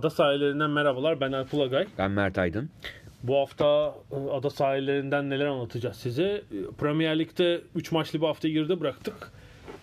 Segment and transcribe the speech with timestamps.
[0.00, 1.20] Ada sahillerinden merhabalar.
[1.20, 1.86] Ben Alp Ulagay.
[1.98, 2.70] Ben Mert Aydın.
[3.22, 6.24] Bu hafta e, ada sahillerinden neler anlatacağız size?
[6.24, 6.42] E,
[6.78, 9.32] Premier Lig'de 3 maçlı bir haftayı geride bıraktık.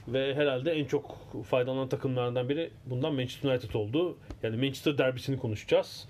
[0.07, 4.17] Ve herhalde en çok faydalanan takımlardan biri bundan Manchester United oldu.
[4.43, 6.07] Yani Manchester derbisini konuşacağız.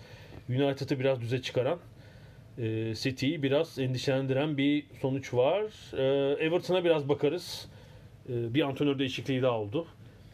[0.50, 1.80] United'ı biraz düze çıkaran,
[2.58, 5.64] e, City'yi biraz endişelendiren bir sonuç var.
[6.40, 7.68] Everton'a biraz bakarız.
[8.30, 9.88] Bir antrenör değişikliği daha oldu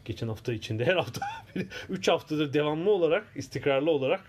[0.04, 1.20] geçen hafta içinde her hafta
[1.88, 4.20] 3 haftadır devamlı olarak istikrarlı olarak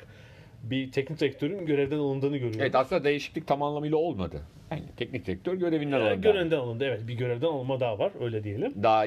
[0.63, 2.61] bir teknik direktörün görevden alındığını görüyoruz.
[2.61, 4.41] Evet aslında değişiklik tam anlamıyla olmadı.
[4.71, 6.21] Yani teknik direktör görevinden yani alındı.
[6.21, 8.83] Görevden alındı evet bir görevden alınma daha var öyle diyelim.
[8.83, 9.05] Daha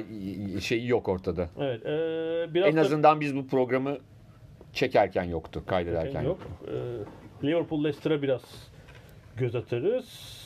[0.61, 1.49] şeyi yok ortada.
[1.61, 1.87] Evet.
[1.87, 2.81] E, biraz en da...
[2.81, 3.99] azından biz bu programı
[4.73, 6.39] çekerken yoktu, kaydederken yok.
[7.43, 8.43] E, Liverpool Leicester'a biraz
[9.37, 10.39] göz atarız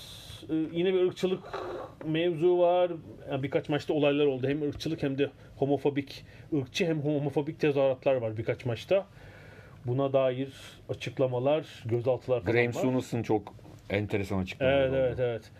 [0.51, 1.41] e, yine bir ırkçılık
[2.07, 2.91] mevzu var.
[3.31, 4.49] Yani birkaç maçta olaylar oldu.
[4.49, 9.07] Hem ırkçılık hem de homofobik, ırkçı hem homofobik tezahüratlar var birkaç maçta.
[9.85, 10.49] Buna dair
[10.89, 13.55] açıklamalar, gözaltılar falan Graham Souness'ın çok
[13.91, 14.97] enteresan açıklamaları Evet, oldu.
[14.97, 15.51] evet, evet.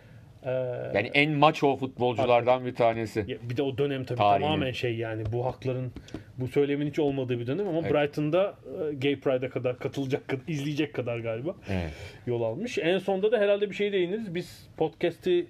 [0.47, 0.51] Ee,
[0.95, 3.27] yani en maço futbolculardan bir tanesi.
[3.43, 4.49] Bir de o dönem tabii Tarihinin.
[4.49, 5.93] tamamen şey yani bu hakların
[6.39, 7.93] bu söylemin hiç olmadığı bir dönem ama Evet.
[7.93, 8.55] Brighton'da
[8.91, 11.93] e, Gay Pride'a kadar katılacak kadar, izleyecek kadar galiba Evet.
[12.27, 12.79] yol almış.
[12.79, 14.35] En sonda da herhalde bir şey değiniriz.
[14.35, 15.47] Biz podcast'i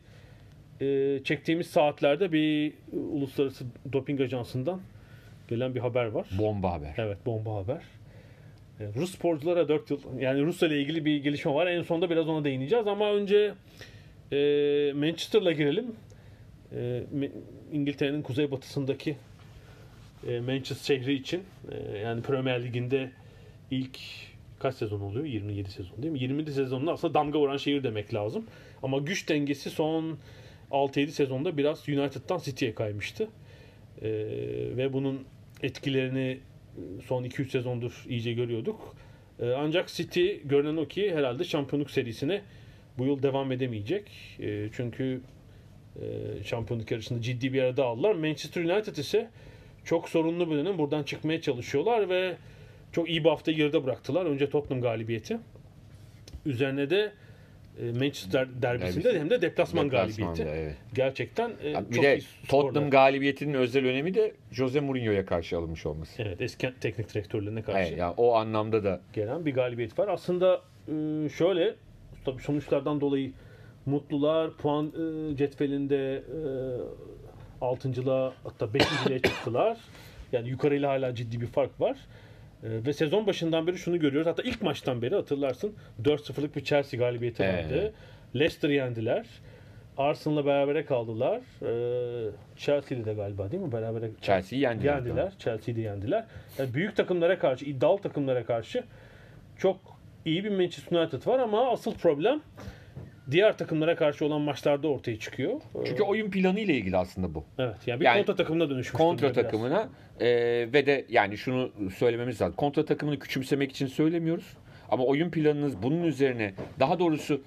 [0.80, 4.80] e, çektiğimiz saatlerde bir uluslararası doping ajansından
[5.48, 6.26] gelen bir haber var.
[6.38, 6.94] Bomba haber.
[6.98, 7.82] Evet bomba haber.
[8.80, 11.66] E, Rus sporculara 4 yıl yani Rusya ile ilgili bir gelişme var.
[11.66, 13.52] En sonunda biraz ona değineceğiz ama önce
[14.32, 15.86] e, Manchester'la girelim.
[16.76, 17.02] E,
[17.72, 19.16] İngiltere'nin kuzeybatısındaki
[20.28, 23.10] e, Manchester şehri için e, yani Premier Lig'inde
[23.70, 23.98] ilk
[24.58, 25.24] kaç sezon oluyor?
[25.24, 26.18] 27 sezon değil mi?
[26.18, 28.46] 27 sezonunda aslında damga vuran şehir demek lazım.
[28.82, 30.18] Ama güç dengesi son
[30.70, 33.28] 6-7 sezonda biraz United'dan City'ye kaymıştı.
[34.02, 34.10] E,
[34.76, 35.24] ve bunun
[35.62, 36.38] etkilerini
[37.06, 38.96] son 2-3 sezondur iyice görüyorduk.
[39.40, 42.42] E, ancak City görünen o ki herhalde şampiyonluk serisine
[42.98, 44.10] bu yıl devam edemeyecek.
[44.40, 45.20] E, çünkü
[45.96, 46.04] e,
[46.44, 48.14] şampiyonluk yarışında ciddi bir arada aldılar.
[48.14, 49.30] Manchester United ise
[49.84, 52.36] çok sorunlu bir dönem buradan çıkmaya çalışıyorlar ve
[52.92, 54.26] çok iyi bir hafta geride bıraktılar.
[54.26, 55.38] Önce Tottenham galibiyeti.
[56.46, 57.12] Üzerine de
[57.80, 59.20] e, Manchester derbisinde Derbisi.
[59.20, 60.42] hem de deplasman galibiyeti.
[60.42, 60.76] evet.
[60.94, 62.66] Gerçekten e, Bir çok de iyi skorlar.
[62.68, 66.22] Tottenham galibiyetinin özel önemi de Jose Mourinho'ya karşı alınmış olması.
[66.22, 70.08] Evet eski teknik direktörlerine karşı Evet, yani o anlamda da gelen bir galibiyet var.
[70.08, 71.74] Aslında e, şöyle
[72.24, 73.32] tabii sonuçlardan dolayı
[73.86, 79.78] mutlular puan e, cetvelinde e, 6.lığa hatta 5.liğe çıktılar.
[80.32, 81.96] Yani yukarıyla hala ciddi bir fark var.
[82.62, 84.30] E, ve sezon başından beri şunu görüyoruz.
[84.30, 87.64] Hatta ilk maçtan beri hatırlarsın 4-0'lık bir Chelsea galibiyeti Evet.
[87.64, 87.92] vardı.
[88.34, 89.26] Leicester'ı yendiler.
[89.96, 91.40] Arsenal'la berabere kaldılar.
[91.62, 93.72] E, Chelsea'de de galiba değil mi?
[93.72, 94.94] Berabere Chelsea'yi yendiler.
[94.94, 95.32] yendiler.
[95.38, 96.24] Chelsea'yi de yendiler.
[96.58, 98.84] Yani büyük takımlara karşı, iddialı takımlara karşı
[99.58, 99.76] çok
[100.24, 102.40] iyi bir Manchester United var ama asıl problem
[103.30, 105.60] diğer takımlara karşı olan maçlarda ortaya çıkıyor.
[105.86, 107.44] Çünkü oyun planı ile ilgili aslında bu.
[107.58, 108.98] evet yani bir yani kontra takımına dönüşmüş.
[108.98, 109.34] Kontra biraz.
[109.34, 109.88] takımına
[110.20, 110.28] e,
[110.72, 112.56] ve de yani şunu söylememiz lazım.
[112.56, 114.56] Kontra takımını küçümsemek için söylemiyoruz.
[114.88, 117.42] Ama oyun planınız bunun üzerine daha doğrusu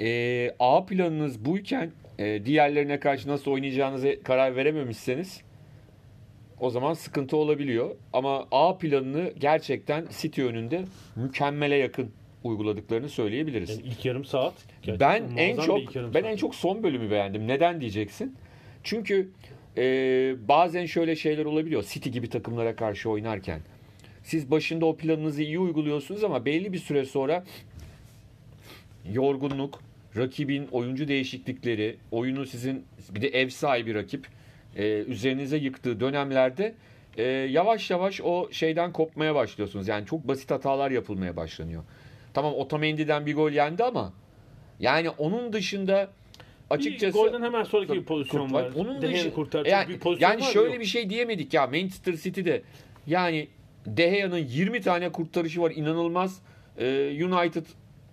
[0.00, 5.42] e, A planınız buyken e, diğerlerine karşı nasıl oynayacağınıza karar verememişseniz
[6.60, 7.96] o zaman sıkıntı olabiliyor.
[8.12, 10.84] Ama A planını gerçekten City önünde
[11.16, 12.10] mükemmele yakın
[12.44, 13.70] uyguladıklarını söyleyebiliriz.
[13.70, 14.54] Yani ilk yarım saat.
[15.00, 16.24] Ben en çok ben saat.
[16.24, 17.48] en çok son bölümü beğendim.
[17.48, 18.36] Neden diyeceksin?
[18.82, 19.30] Çünkü
[19.76, 19.82] e,
[20.48, 21.84] bazen şöyle şeyler olabiliyor.
[21.88, 23.60] City gibi takımlara karşı oynarken.
[24.22, 27.44] Siz başında o planınızı iyi uyguluyorsunuz ama belli bir süre sonra
[29.12, 29.80] yorgunluk,
[30.16, 34.26] rakibin oyuncu değişiklikleri, oyunu sizin bir de ev sahibi rakip
[34.76, 36.74] e, üzerinize yıktığı dönemlerde
[37.16, 39.88] e, yavaş yavaş o şeyden kopmaya başlıyorsunuz.
[39.88, 41.82] Yani çok basit hatalar yapılmaya başlanıyor.
[42.34, 44.12] Tamam Otamendi'den bir gol yendi ama
[44.80, 46.10] yani onun dışında
[46.70, 48.70] açıkçası bir golden hemen sonraki bir pozisyon var.
[48.76, 50.80] Onun dışı, kurtaracak yani, bir pozisyon yani var şöyle yok.
[50.80, 52.62] bir şey diyemedik ya Manchester City'de
[53.06, 53.48] yani
[53.86, 56.42] De Gea'nın 20 tane kurtarışı var inanılmaz.
[56.78, 57.66] e, United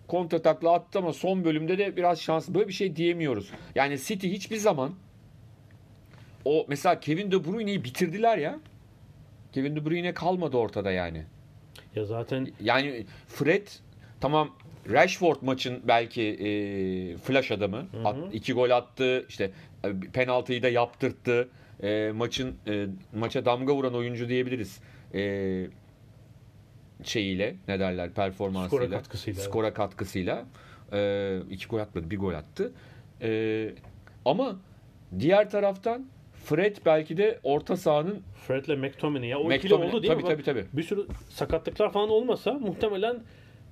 [0.07, 3.51] kontratakla attı ama son bölümde de biraz şans böyle bir şey diyemiyoruz.
[3.75, 4.91] Yani City hiçbir zaman
[6.45, 8.59] o mesela Kevin De Bruyne'yi bitirdiler ya.
[9.53, 11.23] Kevin De Bruyne kalmadı ortada yani.
[11.95, 13.67] Ya zaten Yani Fred
[14.21, 14.49] tamam
[14.89, 17.85] Rashford maçın belki e, flash adamı.
[18.05, 19.25] At, iki gol attı.
[19.29, 19.51] işte
[19.83, 21.49] e, penaltıyı da yaptırttı.
[21.83, 22.85] E, maçın e,
[23.15, 24.79] maça damga vuran oyuncu diyebiliriz.
[25.13, 25.67] E,
[27.03, 28.85] şeyiyle ne derler performansıyla.
[28.85, 30.45] Skora katkısıyla, Skora katkısıyla.
[30.93, 32.11] E, iki gol atmadı.
[32.11, 32.71] Bir gol attı.
[33.21, 33.71] E,
[34.25, 34.55] ama
[35.19, 36.05] diğer taraftan
[36.45, 40.29] Fred belki de orta sahanın Fred'le McTominay ya o ikili McTominay, oldu değil tabii, mi?
[40.29, 40.65] tabii, tabii.
[40.73, 43.19] Bir sürü sakatlıklar falan olmasa muhtemelen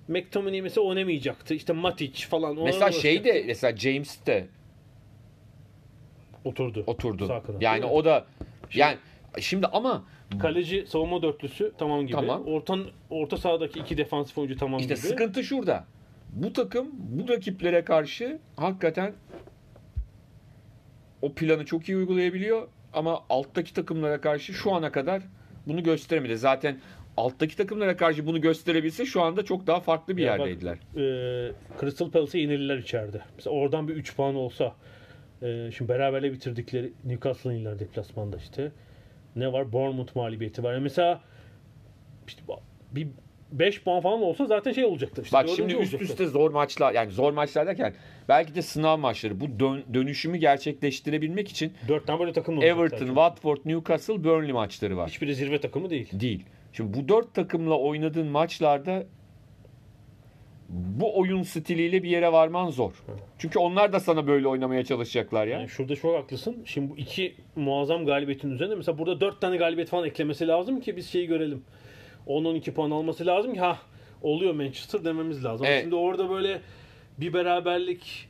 [0.10, 1.54] McTominay mesela oynamayacaktı.
[1.54, 2.64] İşte Matic falan.
[2.64, 4.48] mesela şey de mesela James de
[6.46, 6.84] oturdu.
[6.88, 7.28] oturdu.
[7.28, 8.26] Sağ kanat, yani o da
[8.74, 8.98] yani
[9.40, 10.04] şimdi ama
[10.40, 12.12] Kaleci savunma dörtlüsü tamam gibi.
[12.12, 12.44] Tamam.
[12.48, 15.08] Ortan orta sahadaki iki defansif oyuncu tamam işte gibi.
[15.08, 15.86] sıkıntı şurada.
[16.34, 19.14] Bu takım bu rakiplere karşı hakikaten
[21.22, 25.22] o planı çok iyi uygulayabiliyor ama alttaki takımlara karşı şu ana kadar
[25.68, 26.38] bunu gösteremedi.
[26.38, 26.80] Zaten
[27.20, 30.74] alttaki takımlara karşı bunu gösterebilse şu anda çok daha farklı bir Ya bak, yerdeydiler.
[30.74, 31.52] e,
[31.82, 33.22] Crystal Palace'e yenildiler içeride.
[33.36, 34.76] Mesela oradan bir 3 puan olsa
[35.42, 38.72] e, şimdi beraberle bitirdikleri Newcastle'ın yenildiler deplasmanda işte.
[39.36, 39.72] Ne var?
[39.72, 40.74] Bournemouth mağlubiyeti var.
[40.74, 41.22] Yani mesela
[42.28, 42.42] işte
[42.92, 43.08] bir
[43.52, 45.22] 5 puan falan olsa zaten şey olacaktı.
[45.22, 46.04] İşte Bak şimdi üst olacaktı.
[46.06, 47.94] üste zor maçlar yani zor maçlar derken
[48.30, 53.06] belki de sınav maçları bu dön- dönüşümü gerçekleştirebilmek için 4 tane böyle takım Everton, zaten.
[53.06, 55.10] Watford, Newcastle, Burnley maçları var.
[55.10, 56.10] Hiçbiri zirve takımı değil.
[56.20, 56.46] Değil.
[56.74, 59.04] Şimdi bu dört takımla oynadığın maçlarda
[60.70, 62.92] bu oyun stiliyle bir yere varman zor.
[63.38, 65.60] Çünkü onlar da sana böyle oynamaya çalışacaklar ya.
[65.60, 66.62] Yani şurada çok haklısın.
[66.66, 70.98] Şimdi bu iki muazzam galibiyetin üzerine mesela burada 4 tane galibiyet falan eklemesi lazım ki
[70.98, 71.64] biz şeyi görelim.
[72.28, 73.78] 10-12 puan alması lazım ki ha
[74.22, 75.66] oluyor Manchester dememiz lazım.
[75.70, 75.82] Evet.
[75.82, 76.62] Şimdi orada böyle
[77.18, 78.28] bir beraberlik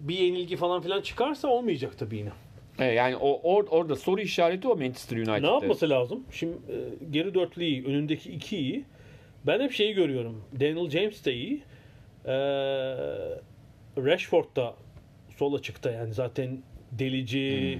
[0.00, 2.30] bir yenilgi falan filan çıkarsa olmayacak tabii yine.
[2.78, 5.42] Evet, yani o or- orada soru işareti o Manchester United'de.
[5.42, 6.24] Ne yapması lazım?
[6.30, 6.76] Şimdi e,
[7.10, 8.84] geri dörtlü iyi, önündeki iki iyi.
[9.46, 10.44] Ben hep şeyi görüyorum.
[10.60, 11.62] Daniel James de iyi.
[12.26, 12.32] Ee,
[13.96, 14.74] Rashford da
[15.36, 16.58] sol açıkta yani zaten
[16.92, 17.78] delici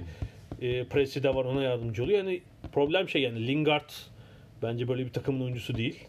[0.61, 2.17] e, presi de var ona yardımcı oluyor.
[2.17, 2.41] Yani
[2.71, 3.89] problem şey yani Lingard
[4.63, 6.07] bence böyle bir takımın oyuncusu değil.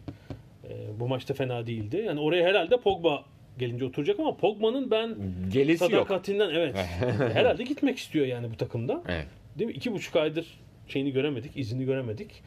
[0.69, 2.05] E, bu maçta fena değildi.
[2.06, 3.25] Yani oraya herhalde Pogba
[3.58, 5.16] gelince oturacak ama Pogba'nın ben
[5.52, 5.93] Gelesi yok.
[5.93, 6.76] sadakatinden evet
[7.32, 9.02] herhalde gitmek istiyor yani bu takımda.
[9.08, 9.26] Evet.
[9.58, 9.75] Değil mi?
[9.75, 10.46] İki buçuk aydır
[10.88, 12.43] şeyini göremedik, izini göremedik.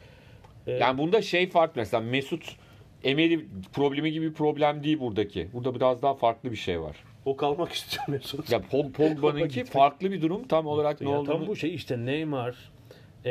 [0.66, 2.56] Yani bunda şey farklı mesela Mesut
[3.04, 3.38] Emery
[3.72, 5.48] problemi gibi bir problem değil buradaki.
[5.52, 6.96] Burada biraz daha farklı bir şey var.
[7.24, 8.50] O kalmak istiyor Mesut.
[8.52, 10.48] Ya Pog- Pogba'nınki farklı bir durum.
[10.48, 12.56] Tam olarak ne ya olduğunu tam bu şey işte Neymar,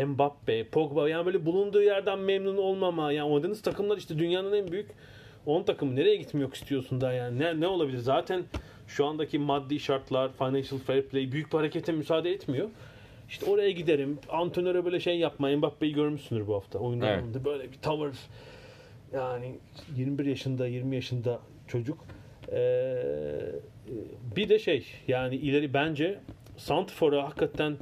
[0.06, 3.12] Mbappe, Pogba yani böyle bulunduğu yerden memnun olmama.
[3.12, 4.88] Yani oynadığınız takımlar işte dünyanın en büyük
[5.46, 5.96] 10 takımı.
[5.96, 7.40] Nereye gitmiyor istiyorsun daha yani?
[7.40, 7.98] Ne, ne olabilir?
[7.98, 8.44] Zaten
[8.88, 12.70] şu andaki maddi şartlar, financial fair play büyük bir harekete müsaade etmiyor.
[13.30, 14.20] İşte oraya giderim.
[14.30, 15.50] Antrenöre böyle şey yapma.
[15.50, 16.80] Mbappe'yi görmüşsündür bu hafta.
[16.80, 18.16] Oyunlarında böyle bir tavır.
[19.14, 19.56] Yani
[19.96, 22.06] 21 yaşında, 20 yaşında çocuk.
[22.52, 22.96] Ee,
[24.36, 26.20] bir de şey yani ileri bence
[26.58, 27.78] Santfor'a hakikaten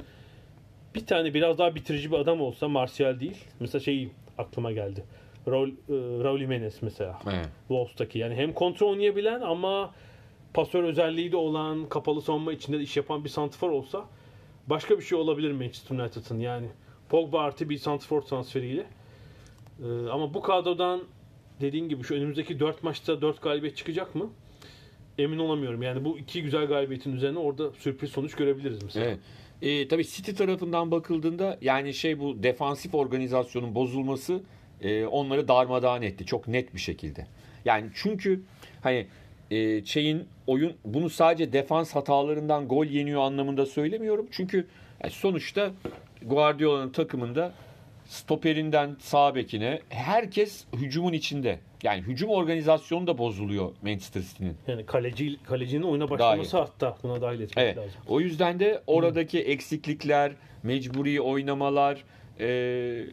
[0.94, 3.44] bir tane biraz daha bitirici bir adam olsa Martial değil.
[3.60, 5.04] Mesela şey aklıma geldi.
[5.48, 5.74] Raul, e,
[6.24, 7.18] Raul Jimenez mesela.
[7.26, 7.48] Evet.
[7.68, 8.18] Wolves'taki.
[8.18, 9.94] Yani hem kontrol oynayabilen ama
[10.54, 14.04] pasör özelliği de olan, kapalı savunma içinde de iş yapan bir santrfor olsa
[14.66, 16.38] başka bir şey olabilir Manchester United'ın.
[16.38, 16.66] Yani
[17.08, 18.86] Pogba artı bir santrfor transferiyle.
[19.82, 21.02] Ee, ama bu kadrodan
[21.60, 24.30] dediğin gibi şu önümüzdeki 4 maçta 4 galibiyet çıkacak mı?
[25.18, 25.82] Emin olamıyorum.
[25.82, 29.06] Yani bu iki güzel galibiyetin üzerine orada sürpriz sonuç görebiliriz mesela.
[29.06, 29.18] Evet.
[29.62, 34.42] E, tabii City tarafından bakıldığında yani şey bu defansif organizasyonun bozulması
[34.82, 37.26] e, onları darmadağın etti çok net bir şekilde.
[37.64, 38.42] Yani çünkü
[38.82, 39.06] hani
[39.50, 44.28] e, şeyin oyun bunu sadece defans hatalarından gol yeniyor anlamında söylemiyorum.
[44.30, 44.66] Çünkü
[45.02, 45.70] yani sonuçta
[46.22, 47.52] Guardiola'nın takımında
[48.06, 51.58] stoperinden sağ bekine herkes hücumun içinde.
[51.82, 54.56] Yani hücum organizasyonu da bozuluyor Manchester City'nin.
[54.68, 57.76] Yani kaleci kalecinin oyuna başlaması hatta buna dahil etmek Evet.
[57.76, 58.00] lazım.
[58.08, 60.32] O yüzden de oradaki eksiklikler,
[60.62, 62.04] mecburi oynamalar,
[62.40, 63.06] e,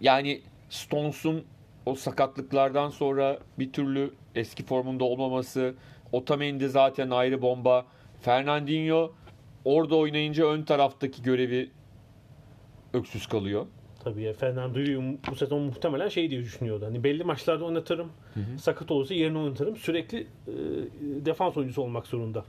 [0.00, 0.40] yani
[0.72, 1.44] Stones'un
[1.86, 5.74] o sakatlıklardan sonra bir türlü eski formunda olmaması,
[6.12, 7.86] Otamendi zaten ayrı bomba,
[8.20, 9.12] Fernandinho
[9.64, 11.70] orada oynayınca ön taraftaki görevi
[12.92, 13.66] öksüz kalıyor.
[14.04, 16.84] Tabii ya Fernando'yu bu sezon muhtemelen şey diye düşünüyordu.
[16.84, 18.12] Hani belli maçlarda oynatırım.
[18.58, 19.76] Sakat olursa yerine oynatırım.
[19.76, 20.26] Sürekli e,
[21.24, 22.44] defans oyuncusu olmak zorunda.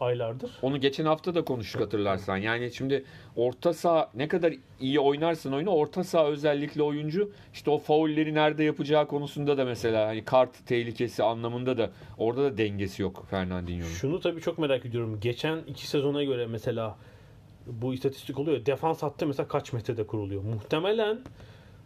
[0.00, 0.50] Aylardır.
[0.62, 2.36] Onu geçen hafta da konuştuk hatırlarsan.
[2.36, 3.04] Yani şimdi
[3.36, 8.64] orta saha ne kadar iyi oynarsın oyunu orta saha özellikle oyuncu işte o faulleri nerede
[8.64, 13.90] yapacağı konusunda da mesela hani kart tehlikesi anlamında da orada da dengesi yok Fernandinho'nun.
[13.90, 15.18] Şunu tabii çok merak ediyorum.
[15.20, 16.96] Geçen iki sezona göre mesela
[17.66, 18.66] bu istatistik oluyor.
[18.66, 20.42] Defans hattı mesela kaç metrede kuruluyor?
[20.42, 21.20] Muhtemelen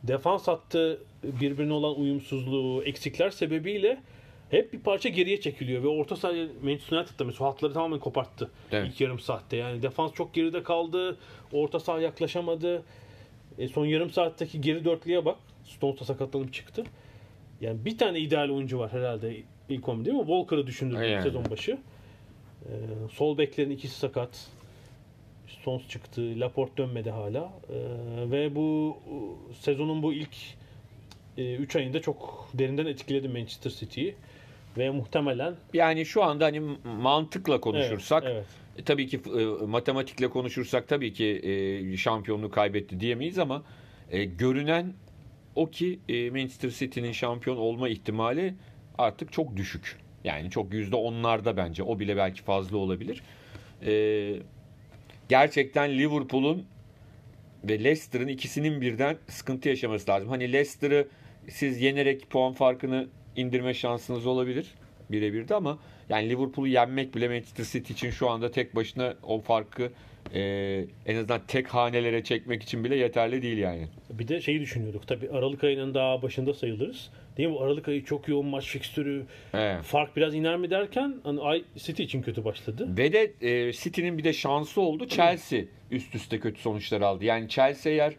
[0.03, 4.03] defans hattı birbirine olan uyumsuzluğu, eksikler sebebiyle
[4.51, 8.89] hep bir parça geriye çekiliyor ve orta saha Manchester United'da mesela hatları tamamen koparttı Evet.
[8.93, 9.57] ilk yarım saatte.
[9.57, 11.17] Yani defans çok geride kaldı.
[11.53, 12.83] Orta saha yaklaşamadı.
[13.59, 15.37] E, son yarım saatteki geri dörtlüye bak.
[15.65, 16.85] Stones da sakatlanıp çıktı.
[17.61, 19.37] Yani bir tane ideal oyuncu var herhalde
[19.69, 20.23] ilk 11 değil mi?
[20.27, 21.23] Walker'ı düşündüm Yani.
[21.23, 21.79] sezon başı.
[22.67, 22.69] Ee,
[23.13, 24.47] sol beklerin ikisi sakat.
[25.49, 26.41] Stones çıktı.
[26.41, 27.53] Laporte dönmedi hala.
[27.71, 28.97] Ee, ve bu
[29.51, 30.37] e, sezonun bu ilk
[31.39, 34.15] 3 ayında çok derinden etkiledi Manchester City'yi.
[34.79, 38.45] Ve muhtemelen Yani şu anda hani mantıkla konuşursak Evet,
[38.79, 41.41] E, tabii ki e, matematikle konuşursak tabii ki
[41.93, 43.63] e, şampiyonluğu kaybetti diyemeyiz ama
[44.11, 44.93] e, görünen
[45.55, 48.55] o ki e, Manchester City'nin şampiyon olma ihtimali
[48.99, 49.99] artık çok düşük.
[50.25, 51.83] Yani çok yüzde onlarda bence.
[51.83, 53.23] O bile belki fazla olabilir.
[53.87, 53.93] E,
[55.29, 56.67] gerçekten Liverpool'un
[57.65, 60.29] ve Leicester'ın ikisinin birden sıkıntı yaşaması lazım.
[60.29, 61.09] Hani Leicester'ı
[61.49, 63.09] siz yenerek puan farkını
[63.41, 64.67] indirme şansınız olabilir
[65.13, 65.79] birebir de ama
[66.09, 69.91] yani Liverpool'u yenmek bile Manchester City için şu anda tek başına o farkı
[70.35, 70.41] e,
[71.07, 73.89] en azından tek hanelere çekmek için bile yeterli değil yani.
[74.11, 75.09] Bir de şeyi düşünüyorduk.
[75.09, 77.11] Tabii Aralık ayının daha başında sayılırız.
[77.37, 77.55] Değil mi?
[77.55, 79.27] Bu Aralık ayı çok yoğun maç fikstürü.
[79.55, 79.83] Evet.
[79.83, 82.89] Fark biraz iner mi derken hani ay City için kötü başladı.
[82.97, 85.09] Ve de e, City'nin bir de şansı oldu.
[85.09, 87.25] Chelsea üst üste kötü sonuçlar aldı.
[87.25, 88.15] Yani Chelsea eğer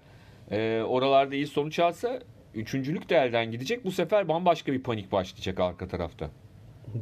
[0.52, 2.20] e, oralarda iyi sonuç alsa
[2.56, 3.86] üçüncülük de elden gidecek.
[3.86, 6.30] Bu sefer bambaşka bir panik başlayacak arka tarafta.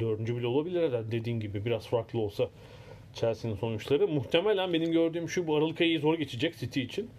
[0.00, 2.48] Dördüncü bile olabilir herhalde dediğin gibi biraz farklı olsa
[3.14, 4.08] Chelsea'nin sonuçları.
[4.08, 7.10] Muhtemelen benim gördüğüm şu bu Aralık ayı zor geçecek City için.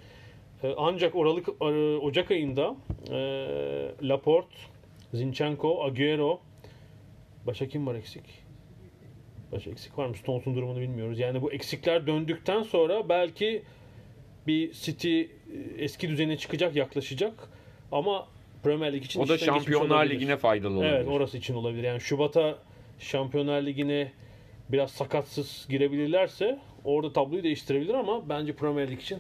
[0.64, 2.76] Ee, Ancak Aralık Ar- Ocak ayında
[3.10, 3.18] e,
[4.08, 4.56] Laporte,
[5.14, 6.40] Zinchenko, Agüero
[7.48, 8.24] başka kim var eksik?
[9.52, 10.16] Başka eksik var mı?
[10.16, 11.20] Stones'un durumunu bilmiyoruz.
[11.20, 13.64] Yani bu eksikler döndükten sonra belki
[14.48, 15.28] bir City e,
[15.78, 17.34] eski düzene çıkacak, yaklaşacak.
[17.91, 18.27] Ama
[18.63, 20.10] Premier Lig için O da Şampiyonlar.
[20.10, 20.93] Ligi'ne faydalı olabilir.
[20.93, 21.83] Evet orası için olabilir.
[21.83, 22.57] Yani Şubat'a
[23.00, 24.12] Şampiyonlar Ligi'ne
[24.69, 29.19] biraz sakatsız girebilirlerse orada tabloyu değiştirebilir ama bence Premier Lig için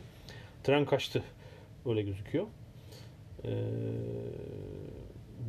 [0.63, 1.23] tren kaçtı.
[1.85, 2.45] Öyle gözüküyor.
[3.45, 3.49] Ee,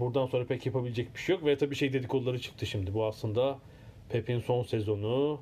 [0.00, 2.94] buradan sonra pek yapabilecek bir şey yok ve tabii şey dedikoduları çıktı şimdi.
[2.94, 3.58] Bu aslında
[4.08, 5.40] Pep'in son sezonu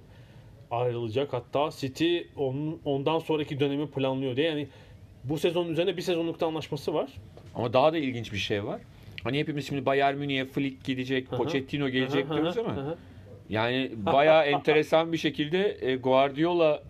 [0.71, 1.33] ayrılacak.
[1.33, 4.47] Hatta City onun, ondan sonraki dönemi planlıyor diye.
[4.47, 4.69] Yani
[5.25, 7.11] bu sezon üzerine bir sezonlukta anlaşması var.
[7.55, 8.81] Ama daha da ilginç bir şey var.
[9.25, 11.29] Hani hepimiz şimdi Bayern Münih'e Flick gidecek.
[11.31, 12.97] Pochettino gelecek diyoruz ama
[13.49, 16.83] yani bayağı enteresan bir şekilde e, Guardiola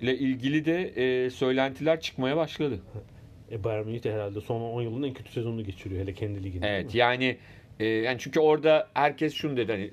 [0.00, 0.82] ile ilgili de
[1.24, 2.80] e, söylentiler çıkmaya başladı.
[3.50, 6.68] E Bayern Münih de herhalde son 10 yılın en kötü sezonunu geçiriyor hele kendi liginde.
[6.68, 7.36] Evet yani
[7.80, 9.90] e, yani çünkü orada herkes şunu dedi hani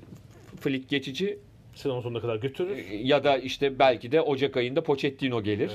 [0.60, 1.38] Flick geçici
[1.74, 2.76] Sezon sonuna kadar götürür.
[2.76, 5.70] e, ya da işte belki de Ocak ayında Pochettino gelir.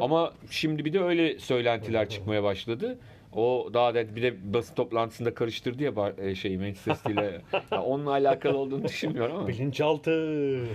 [0.00, 2.98] Ama şimdi bir de öyle söylentiler çıkmaya başladı.
[3.36, 7.40] O daha da bir de basın toplantısında karıştırdı ya e, şeyi Manchester ile.
[7.72, 9.48] Ya onunla alakalı olduğunu düşünmüyorum ama.
[9.48, 10.10] Bilinçaltı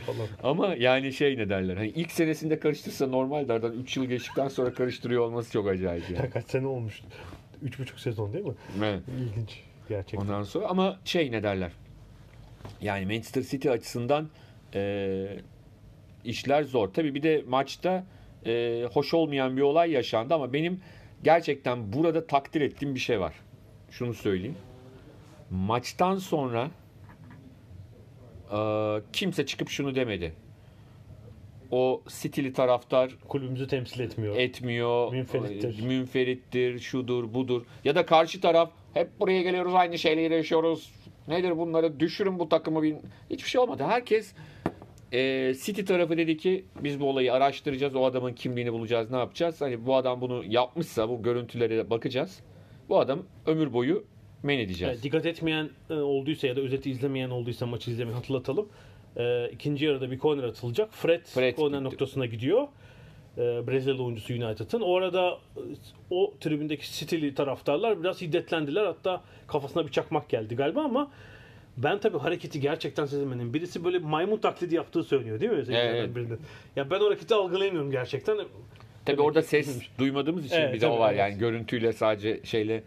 [0.05, 0.27] falan.
[0.43, 1.77] Ama yani şey ne derler.
[1.77, 6.29] Hani ilk senesinde karıştırsa normal derden 3 yıl geçtikten sonra karıştırıyor olması çok acayip yani.
[6.29, 7.01] Kaç sene olmuş?
[7.65, 8.53] 3,5 sezon değil mi?
[8.79, 9.01] Evet.
[9.19, 9.59] İlginç.
[9.89, 10.19] Gerçekten.
[10.25, 11.71] Ondan sonra ama şey ne derler.
[12.81, 14.29] Yani Manchester City açısından
[14.75, 15.27] e,
[16.25, 16.87] işler zor.
[16.93, 18.03] Tabii bir de maçta
[18.45, 20.81] e, hoş olmayan bir olay yaşandı ama benim
[21.23, 23.33] gerçekten burada takdir ettiğim bir şey var.
[23.91, 24.55] Şunu söyleyeyim.
[25.49, 26.71] Maçtan sonra
[28.51, 28.57] e,
[29.13, 30.33] kimse çıkıp şunu demedi.
[31.71, 34.35] O City'li taraftar Kulübümüzü temsil etmiyor.
[34.35, 35.11] etmiyor.
[35.11, 35.83] Münferittir.
[35.83, 37.65] e, Münferittir, şudur, budur.
[37.83, 40.91] Ya da karşı taraf hep buraya geliyoruz aynı şeyleri yaşıyoruz.
[41.27, 41.99] Nedir bunları?
[41.99, 42.85] Düşürün bu takımı.
[43.29, 43.83] Hiçbir şey olmadı.
[43.83, 44.33] Herkes
[45.11, 47.95] e, City tarafı dedi ki biz bu olayı araştıracağız.
[47.95, 49.11] O adamın kimliğini bulacağız.
[49.11, 49.61] Ne yapacağız?
[49.61, 52.39] Hani bu adam bunu yapmışsa bu görüntülere bakacağız.
[52.89, 54.03] Bu adam ömür boyu
[54.43, 54.93] men edeceğiz.
[54.93, 58.69] Evet, dikkat etmeyen e, olduysa ya da özeti izlemeyen olduysa maçı izlemeyi hatırlatalım.
[59.17, 60.93] E, ikinci yarıda bir korner atılacak.
[60.93, 61.83] Fred, Fred korner gitti.
[61.83, 62.67] noktasına gidiyor.
[63.37, 64.81] E, Brezilya oyuncusu United'ın.
[64.81, 65.61] Orada e,
[66.09, 68.85] o tribündeki City'li taraftarlar biraz hiddetlendiler.
[68.85, 71.11] Hatta kafasına bir çakmak geldi galiba ama
[71.77, 73.53] ben tabii hareketi gerçekten sezemedim.
[73.53, 75.63] Birisi böyle maymun taklidi yaptığı söylüyor değil mi?
[75.69, 76.15] Evet.
[76.15, 76.39] birinin?
[76.75, 78.37] Ya ben o hareketi algılayamıyorum gerçekten.
[79.05, 81.19] Tabii orada ses duymadığımız için Evet, bir de o var evet.
[81.19, 82.83] yani görüntüyle sadece şeyle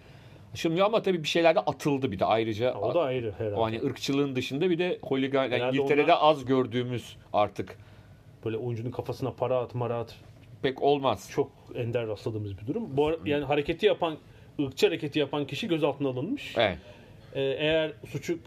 [0.54, 2.74] aşılmıyor ama tabii bir şeyler de atıldı bir de ayrıca.
[2.74, 3.54] O da ayrı herhalde.
[3.56, 7.76] O hani ırkçılığın dışında bir de holigan yani İngiltere'de onlar- az gördüğümüz artık
[8.44, 10.14] böyle oyuncunun kafasına para at, mara at
[10.62, 11.30] Pek olmaz.
[11.32, 12.96] çok ender rastladığımız bir durum.
[12.96, 14.16] Bu yani hareketi yapan
[14.60, 16.54] ırkçı hareketi yapan kişi gözaltına alınmış.
[16.58, 16.78] Evet.
[17.34, 18.38] Ee, eğer suçu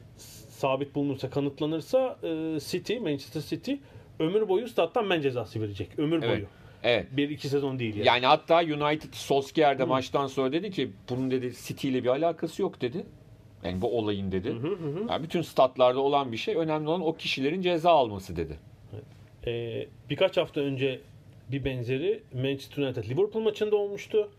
[0.50, 3.74] sabit bulunursa, kanıtlanırsa e, City, Manchester City
[4.20, 5.90] ömür boyu stat'tan men cezası verecek.
[5.98, 6.30] Ömür Evet.
[6.30, 6.46] boyu.
[6.84, 7.08] Evet.
[7.12, 8.08] Bir iki sezon değil yani.
[8.08, 12.62] Yani hatta United Solskjaer de maçtan sonra dedi ki bunun dedi City ile bir alakası
[12.62, 13.06] yok dedi.
[13.64, 14.56] Yani bu olayın dedi.
[15.10, 16.56] Yani bütün statlarda olan bir şey.
[16.56, 18.58] Önemli olan o kişilerin ceza alması dedi.
[19.48, 21.00] Ee, birkaç hafta önce
[21.52, 24.32] bir benzeri Manchester United Liverpool maçında olmuştu.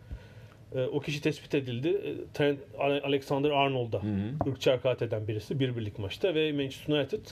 [0.75, 1.89] Ee, o kişi tespit edildi.
[1.89, 4.03] Ee, Trent Alexander Arnold'a
[4.49, 7.27] ırkçı hakaret eden birisi bir birlik maçta ve Manchester United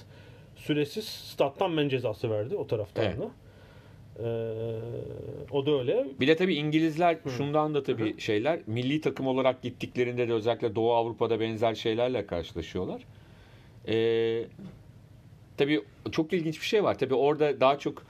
[0.57, 3.31] süresiz stat'tan men cezası verdi o taraftarına.
[4.19, 4.25] Ee,
[5.51, 6.07] o da öyle.
[6.21, 10.93] Bir de tabii İngilizler şundan da tabii şeyler milli takım olarak gittiklerinde de özellikle Doğu
[10.93, 13.03] Avrupa'da benzer şeylerle karşılaşıyorlar.
[13.89, 14.45] Ee,
[15.57, 16.99] tabii çok ilginç bir şey var.
[16.99, 18.05] Tabii orada daha çok e,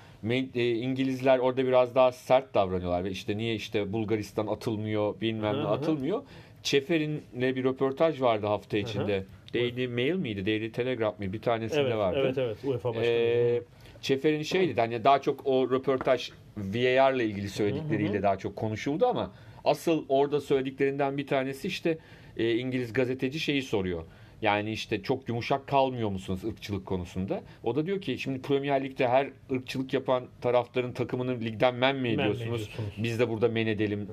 [0.54, 5.62] İngilizler orada biraz daha sert davranıyorlar ve işte niye işte Bulgaristan atılmıyor bilmem Hı ne
[5.62, 5.68] hı.
[5.68, 6.22] atılmıyor.
[6.62, 9.24] Çefer'inle bir röportaj vardı hafta içinde.
[9.54, 10.46] Daily Mail miydi?
[10.46, 11.32] Daily Telegraph mıydı?
[11.32, 12.18] Bir tanesinde Evet, vardı.
[12.20, 12.56] evet, evet.
[12.64, 13.06] UEFA başkanı.
[13.06, 13.62] Ee,
[14.00, 19.06] Çefer'in şey dedi hani daha çok o röportaj VAR ile ilgili söyledikleriyle daha çok konuşuldu
[19.06, 19.32] ama
[19.64, 21.98] asıl orada söylediklerinden bir tanesi işte
[22.36, 24.02] e, İngiliz gazeteci şeyi soruyor.
[24.42, 27.40] Yani işte çok yumuşak kalmıyor musunuz ırkçılık konusunda?
[27.64, 32.02] O da diyor ki şimdi Premier Lig'de her ırkçılık yapan taraftarın takımını ligden men mi
[32.02, 32.44] Men mi ediyorsunuz?
[32.62, 32.90] ediyorsunuz?
[32.98, 34.08] Biz de burada men edelim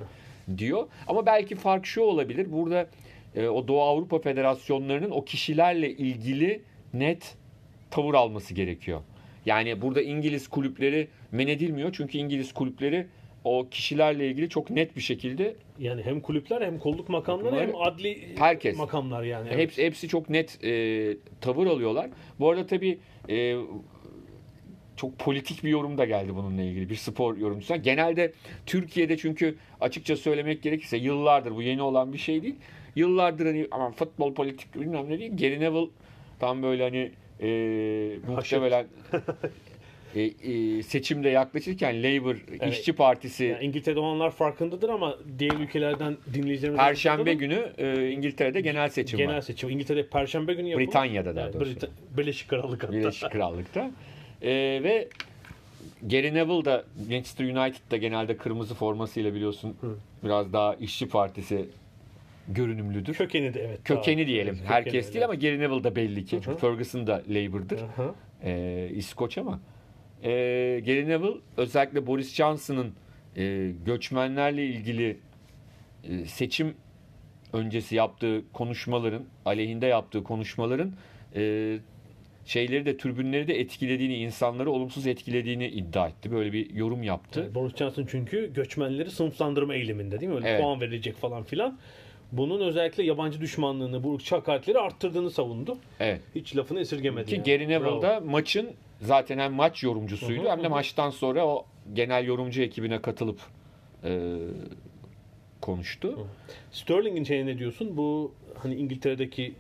[0.57, 0.87] diyor.
[1.07, 2.51] Ama belki fark şu olabilir.
[2.51, 2.89] Burada
[3.35, 6.61] e, o Doğu Avrupa Federasyonlarının o kişilerle ilgili
[6.93, 7.35] net
[7.91, 9.01] tavır alması gerekiyor.
[9.45, 11.89] Yani burada İngiliz kulüpleri men edilmiyor.
[11.97, 13.07] Çünkü İngiliz kulüpleri
[13.43, 18.35] o kişilerle ilgili çok net bir şekilde Yani hem kulüpler hem kolluk makamları hem adli
[18.37, 18.77] Herkes.
[18.77, 19.47] makamlar yani.
[19.51, 19.59] Evet.
[19.59, 22.09] hepsi, hepsi çok net e, tavır alıyorlar.
[22.39, 23.55] Bu arada tabii e,
[24.95, 27.75] çok politik bir yorum da geldi bununla ilgili bir spor yorumcusu.
[27.75, 28.33] Genelde
[28.65, 32.55] Türkiye'de çünkü açıkça söylemek gerekirse yıllardır bu yeni olan bir şey değil.
[32.95, 35.37] Yıllardır hani ama futbol politik bilmem ne değil.
[35.37, 35.89] Gary Neville
[36.39, 37.47] tam böyle hani e,
[38.27, 38.85] muhtemelen
[40.15, 42.73] e, e, seçimde yaklaşırken Labour Evet.
[42.73, 48.89] İşçi Partisi Yani İngiltere'de olanlar farkındadır ama diğer ülkelerden dinleyicilerimiz Perşembe günü e, İngiltere'de genel
[48.89, 49.41] seçim genel var.
[49.41, 49.69] seçim.
[49.69, 50.87] İngiltere'de Perşembe günü yapılır.
[50.87, 51.71] Britanya'da daha doğrusu.
[51.71, 52.93] Brita- Birleşik Krallık hatta.
[52.93, 53.91] Birleşik Krallık'ta.
[54.41, 54.49] Ee,
[54.83, 55.07] ve
[56.01, 59.75] Gary Neville da Manchester United'da genelde kırmızı formasıyla biliyorsun
[60.23, 61.65] biraz daha işçi partisi
[62.47, 63.13] görünümlüdür.
[63.13, 63.79] Kökeni de evet.
[63.83, 64.55] Kökeni daha- diyelim.
[64.59, 66.35] evet, Herkes kökeni, değil ama Gary Neville da belli ki.
[66.35, 66.43] Hı hı.
[66.45, 67.79] Çünkü Ferguson da Labour'dır.
[67.79, 68.13] Hı hı.
[68.43, 69.59] Ee, İskoç ama.
[70.23, 72.93] Ee, Gary Neville özellikle Boris Johnson'ın
[73.37, 75.17] e, göçmenlerle ilgili
[76.03, 76.73] e, seçim
[77.53, 80.93] öncesi yaptığı konuşmaların, aleyhinde yaptığı konuşmaların
[81.35, 81.77] e,
[82.45, 86.31] şeyleri de türbünleri de etkilediğini, insanları olumsuz etkilediğini iddia etti.
[86.31, 87.41] Böyle bir yorum yaptı.
[87.43, 90.35] Evet, Boris Johnson çünkü göçmenleri sınıflandırma eğiliminde değil mi?
[90.35, 90.61] Öyle Evet.
[90.61, 91.79] puan verilecek falan filan.
[92.31, 95.77] Bunun özellikle yabancı düşmanlığını, bu ırkçı hakaretleri arttırdığını savundu.
[95.99, 96.21] Evet.
[96.35, 97.29] Hiç lafını esirgemedi.
[97.29, 97.45] Ki yani.
[97.45, 98.69] Gary Neville da maçın
[99.03, 103.39] zaten hem maç yorumcusuydu hem de maçtan sonra o genel yorumcu ekibine katılıp
[104.03, 104.37] e,
[105.61, 106.27] konuştu.
[106.71, 107.97] Sterling'in şeyine ne diyorsun?
[107.97, 109.53] Bu hani İngiltere'deki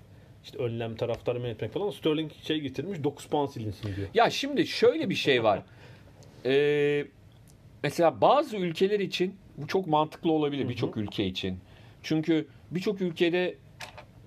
[0.43, 4.07] işte önlem taraftarı yönetmek falan Sterling şey getirmiş 9 puan silinsin diyor.
[4.13, 5.61] Ya şimdi şöyle bir şey var.
[6.45, 7.05] Ee,
[7.83, 11.59] mesela bazı ülkeler için bu çok mantıklı olabilir birçok ülke için.
[12.03, 13.55] Çünkü birçok ülkede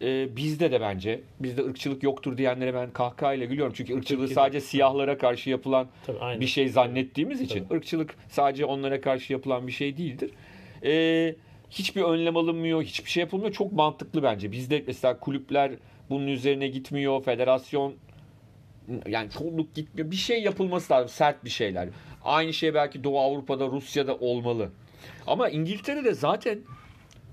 [0.02, 3.72] e, bizde de bence bizde ırkçılık yoktur diyenlere ben kahkahayla gülüyorum.
[3.76, 6.40] Çünkü ırkçılığı sadece siyahlara karşı yapılan Tabii aynen.
[6.40, 7.74] bir şey zannettiğimiz için Tabii.
[7.76, 10.30] ırkçılık sadece onlara karşı yapılan bir şey değildir.
[10.84, 11.34] Ee,
[11.70, 13.52] hiçbir önlem alınmıyor, hiçbir şey yapılmıyor.
[13.52, 14.52] Çok mantıklı bence.
[14.52, 15.72] Bizde mesela kulüpler
[16.10, 17.94] bunun üzerine gitmiyor, federasyon
[19.08, 20.10] yani çoğunluk gitmiyor.
[20.10, 21.88] Bir şey yapılması lazım, sert bir şeyler.
[22.24, 24.70] Aynı şey belki Doğu Avrupa'da, Rusya'da olmalı.
[25.26, 26.58] Ama İngiltere'de zaten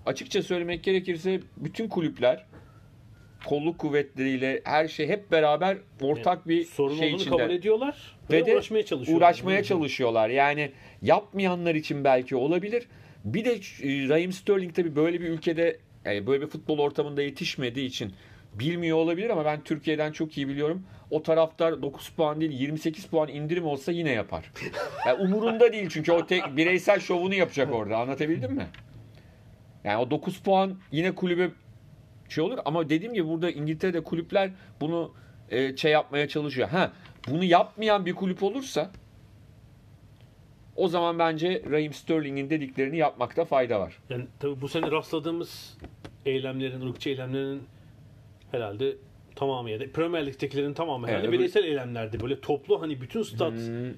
[0.06, 2.46] açıkça söylemek gerekirse bütün kulüpler
[3.46, 8.38] kolluk kuvvetleriyle her şey hep beraber ortak bir sorun şey olduğunu içinde kabul ediyorlar ve,
[8.38, 9.28] ve de uğraşmaya çalışıyorlar.
[9.28, 10.30] uğraşmaya çalışıyorlar.
[10.30, 12.88] Yani yapmayanlar için belki olabilir.
[13.26, 17.88] Bir de e, Raheem Sterling tabii böyle bir ülkede yani böyle bir futbol ortamında yetişmediği
[17.88, 18.14] için
[18.54, 20.86] bilmiyor olabilir ama ben Türkiye'den çok iyi biliyorum.
[21.12, 24.52] O taraftar 9 puan değil 28 puan indirim olsa yine yapar.
[25.08, 27.98] Yani umurunda değil çünkü o tek bireysel şovunu yapacak orada.
[27.98, 28.68] Anlatabildim mi?
[29.84, 31.50] Yani o 9 puan yine kulübe
[32.34, 35.14] şey olur ama dediğim gibi burada İngiltere'de kulüpler bunu
[35.50, 36.68] e, şey yapmaya çalışıyor.
[36.70, 36.92] Ha
[37.28, 38.92] bunu yapmayan bir kulüp olursa
[40.76, 44.00] o zaman bence Raheem Sterling'in dediklerini yapmakta fayda var.
[44.10, 45.78] Yani tabii bu sene rastladığımız
[46.26, 47.64] eylemlerin, ırkçı eylemlerin
[48.52, 48.96] herhalde
[49.36, 52.20] tamamı ya da Premier Lig'dekilerin tamamı Evet, yani bireysel eylemlerdi.
[52.20, 53.54] Böyle toplu hani bütün stat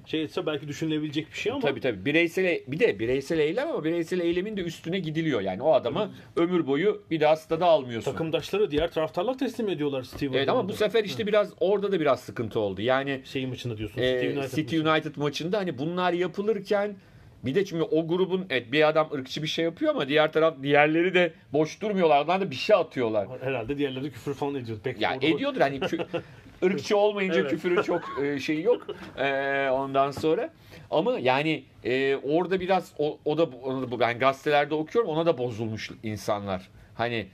[0.06, 2.04] şey etse belki düşünülebilecek bir şey ama Tabii tabii.
[2.04, 5.40] Bireysel bir de bireysel eylem ama bireysel eylemin de üstüne gidiliyor.
[5.40, 8.12] Yani o adamı ömür boyu bir daha stada almıyorsun.
[8.12, 10.32] takımdaşları diğer taraftarlar teslim ediyorlar Steven.
[10.32, 12.82] Evet ama bu sefer işte biraz orada da biraz sıkıntı oldu.
[12.82, 14.00] Yani şey maçında diyorsun.
[14.02, 14.50] e, City United.
[14.50, 14.78] City.
[14.78, 16.96] United maçında hani bunlar yapılırken
[17.44, 20.54] bir de çünkü o grubun evet bir adam ırkçı bir şey yapıyor ama diğer taraf
[20.62, 22.24] diğerleri de boş durmuyorlar.
[22.24, 23.28] Onlar da bir şey atıyorlar.
[23.40, 24.78] Herhalde diğerleri küfür falan ediyor.
[24.84, 25.80] Pek Ya orada- ediyordur hani
[26.64, 27.50] ırkçı olmayınca Evet.
[27.50, 28.86] küfürün çok e, şeyi yok
[29.18, 30.50] e, ondan sonra.
[30.90, 35.90] Ama yani e, orada biraz o, o da bu ben gazetelerde okuyorum ona da bozulmuş
[36.02, 36.68] insanlar.
[36.94, 37.26] Hani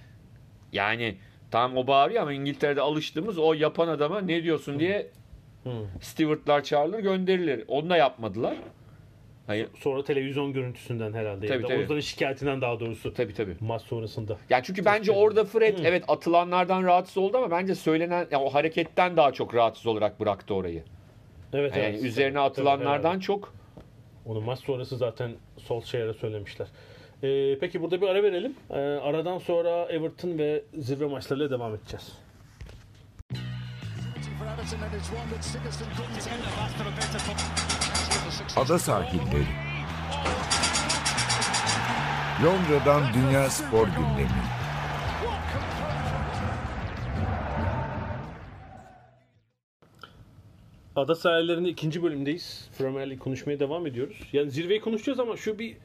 [0.73, 1.15] yani
[1.51, 5.07] tam o bağırıyor ama İngiltere'de alıştığımız o yapan adama ne diyorsun diye
[5.65, 5.71] Hı.
[6.01, 7.65] stewardlar çağrılır gönderilir.
[7.69, 8.55] Onu da yapmadılar.
[9.47, 9.69] Hayır.
[9.79, 11.47] Sonra televizyon görüntüsünden herhalde.
[11.47, 11.77] Tabii, ya da tabii.
[11.77, 13.15] Oyuncuların şikayetinden daha doğrusu.
[13.15, 13.57] Tabii tabii.
[13.61, 14.37] Maç sonrasında.
[14.51, 19.17] Yani çünkü bence orada Fred evet atılanlardan rahatsız oldu ama bence söylenen yani o hareketten
[19.17, 20.83] daha çok rahatsız olarak bıraktı orayı.
[21.53, 22.05] Evet, Yani evet.
[22.05, 23.21] üzerine Tabii, atılanlardan herhalde.
[23.21, 23.53] çok
[24.27, 26.67] Onu maç sonrası zaten Solskjaer'e söylemişler.
[27.23, 28.55] Ee, peki burada bir ara verelim.
[28.71, 32.13] Ee, aradan sonra Everton ve zirve maçlarıyla devam edeceğiz.
[38.57, 39.47] Ada sahilleri.
[42.45, 44.43] Londra'dan Dünya Spor Gündemi.
[50.97, 52.69] Ada sahillerinde ikinci bölümdeyiz.
[52.79, 54.17] Premier League konuşmaya devam ediyoruz.
[54.33, 55.77] Yani zirveyi konuşacağız ama şu bir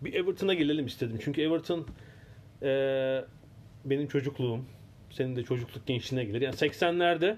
[0.00, 1.18] bir Everton'a gelelim istedim.
[1.24, 1.86] Çünkü Everton
[2.62, 3.24] eee,
[3.84, 4.60] benim çocukluğum,
[5.10, 6.40] senin de çocukluk gençliğine gelir.
[6.40, 7.36] Yani 80'lerde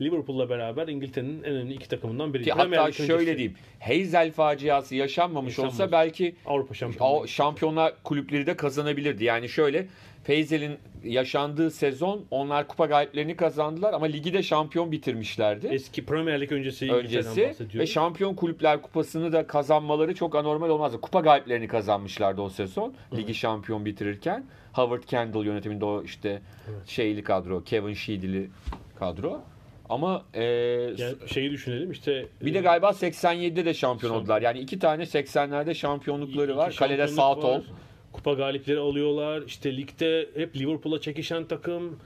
[0.00, 2.44] Liverpool'la beraber İngiltere'nin en önemli iki takımından biri.
[2.44, 3.56] ki hatta şöyle diyeyim.
[3.80, 5.80] Hazel faciası yaşanmamış Yaşanmamış.
[5.80, 7.12] olsa belki Avrupa şampiyonu.
[7.12, 9.24] o şampiyonlar kulüpleri de kazanabilirdi.
[9.24, 9.86] Yani şöyle
[10.24, 15.66] Feyzel'in yaşandığı sezon onlar kupa galiplerini kazandılar ama ligi de şampiyon bitirmişlerdi.
[15.66, 21.00] Eski Premier Lig öncesi öncesi ve şampiyon kulüpler kupasını da kazanmaları çok anormal olmazdı.
[21.00, 22.94] Kupa galiplerini kazanmışlardı o sezon.
[23.16, 26.42] Ligi şampiyon bitirirken Howard Kendall yönetiminde o işte
[26.86, 28.50] şeyli kadro, Kevin Sheedy'li
[28.98, 29.40] kadro.
[29.88, 34.42] Ama e, Yani şeyi düşünelim işte bir de galiba 87'de de şampiyon oldular.
[34.42, 36.68] Yani iki tane 80'lerde şampiyonlukları var.
[36.68, 37.58] İki Kalede şampiyonluk Southall.
[37.58, 37.64] var.
[38.12, 39.42] Kupa galipleri alıyorlar.
[39.46, 41.98] İşte ligde hep Liverpool'a çekişen takım.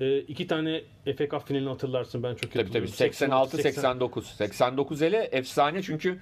[0.00, 0.82] Ee, iki tane
[1.18, 2.94] FA Cup finalini hatırlarsın ben çok iyi Tabii tabii hatırlıyorum.
[3.14, 3.70] 86 80.
[3.70, 4.26] 89.
[4.26, 6.18] 89 hele efsane çünkü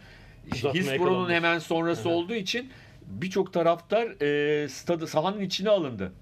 [0.74, 2.70] Hillsborough'un hemen sonrası olduğu için
[3.06, 6.12] birçok taraftar e, stadı sahanın içine alındı.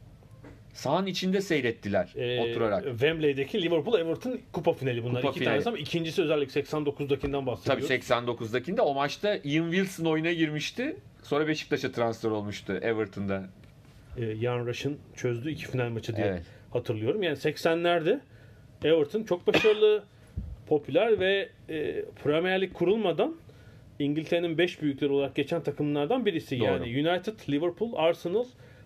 [0.74, 2.84] Sahanın içinde seyrettiler Ee, oturarak.
[2.84, 5.20] Wembley'deki Liverpool Everton kupa finali bunlar.
[5.22, 5.52] Kupa iki finali.
[5.52, 7.88] tanesi ama ikincisi özellikle 89'dakinden bahsediyoruz.
[7.88, 10.96] Tabii 89'dakinde o maçta Ian Wilson oyuna girmişti.
[11.22, 13.44] Sonra Beşiktaş'a transfer olmuştu Everton'da.
[14.18, 16.42] Ee, Jan Rush'ın çözdüğü iki final maçı diye Evet.
[16.72, 17.22] hatırlıyorum.
[17.22, 18.20] Yani 80'lerde
[18.84, 20.02] Everton çok başarılı,
[20.66, 23.34] popüler ve e, Premier Lig kurulmadan
[23.98, 26.58] İngiltere'nin 5 büyükleri olarak geçen takımlardan birisi.
[26.60, 26.66] Doğru.
[26.66, 28.44] Yani United, Liverpool, Arsenal,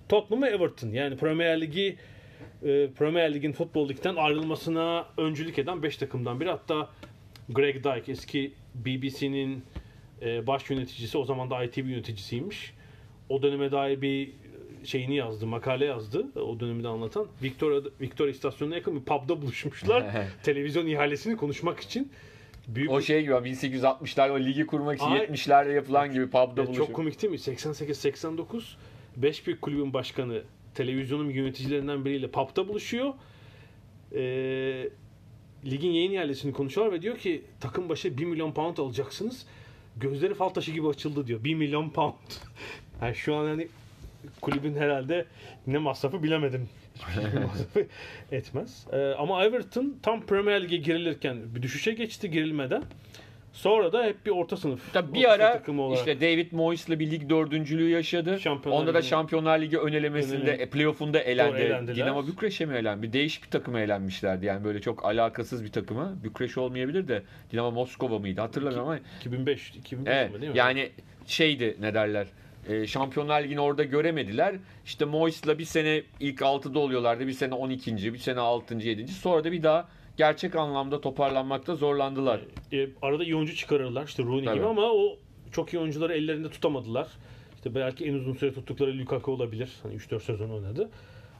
[0.09, 0.89] Tottenham ve Everton.
[0.89, 1.97] Yani Premier Ligi
[2.63, 6.49] e, Premier Lig'in futbol ligden ayrılmasına öncülük eden 5 takımdan biri.
[6.51, 6.89] Hatta
[7.49, 9.63] Greg Dyke eski BBC'nin
[10.23, 12.75] e, baş yöneticisi o zaman da ITV yöneticisiymiş.
[13.29, 14.31] O döneme dair bir
[14.85, 16.27] şeyini yazdı, makale yazdı.
[16.41, 17.27] O dönemi de anlatan.
[17.43, 20.05] Victoria, Victoria istasyonuna yakın bir pub'da buluşmuşlar.
[20.43, 22.13] televizyon ihalesini konuşmak için.
[22.69, 26.75] Büyük O şey gibi 1860'lar o ligi kurmak için Ay- 70'lerde yapılan gibi pub'da buluşup.
[26.87, 27.39] çok komik değil mi?
[27.39, 28.63] 88-89
[29.23, 30.43] 5 büyük kulübün başkanı
[30.75, 33.15] televizyonun yöneticilerinden biriyle pub'da buluşuyor.
[34.15, 34.89] Ee,
[35.65, 39.47] ligin yayın ihalesini konuşuyorlar ve diyor ki takım başı 1 milyon pound alacaksınız.
[39.97, 41.45] Gözleri fal taşı gibi açıldı diyor.
[41.45, 42.15] 1 milyon pound.
[43.03, 43.69] Yani şu an hani
[44.41, 45.25] kulübün herhalde
[45.67, 46.69] ne masrafı bilemedim.
[46.95, 47.87] Hiçbir şey masrafı
[48.33, 48.87] etmez.
[48.93, 52.83] Ee, ama Everton tam Premier Lig'e girilirken bir düşüşe geçti girilmeden.
[53.53, 54.93] Sonra da hep bir orta sınıf.
[54.93, 55.21] Tabii orta bir
[55.65, 58.41] sınıf ara işte David Moyes'la bir lig dördüncülüğü yaşadı.
[58.41, 59.03] Şampiyonlar Onda da.
[59.03, 61.97] Şampiyonlar Ligi önelemesinde, Önele- e, playoff'unda elendi.
[61.97, 63.03] Dinamo Bükreş'e mi elendi?
[63.03, 64.47] Bir değişik bir takıma elenmişlerdi.
[64.47, 66.13] Yani böyle çok alakasız bir takıma.
[66.25, 68.41] Bükreş olmayabilir de Dinamo Moskova mıydı?
[68.41, 70.59] Hatırlamıyorum ama 2005 2005 Evet, mi değil mi?
[70.59, 70.91] yani
[71.27, 72.27] şeydi ne derler.
[72.69, 74.55] E, Şampiyonlar Ligi'ni orada göremediler.
[74.85, 77.27] İşte Moyes'la bir sene ilk 6'da oluyorlardı.
[77.27, 78.13] Bir sene 12.
[78.13, 78.75] bir sene 6.
[78.75, 79.09] 7.
[79.09, 82.41] Sonra da bir daha gerçek anlamda toparlanmakta zorlandılar.
[82.73, 84.57] E, arada iyi oyuncu çıkarırlar işte Rooney Tabii.
[84.57, 85.17] gibi ama o
[85.53, 87.09] çok iyi oyuncuları ellerinde tutamadılar.
[87.55, 89.71] İşte belki en uzun süre tuttukları Lukaku olabilir.
[89.83, 90.91] Hani 3-4 sezon oynadı.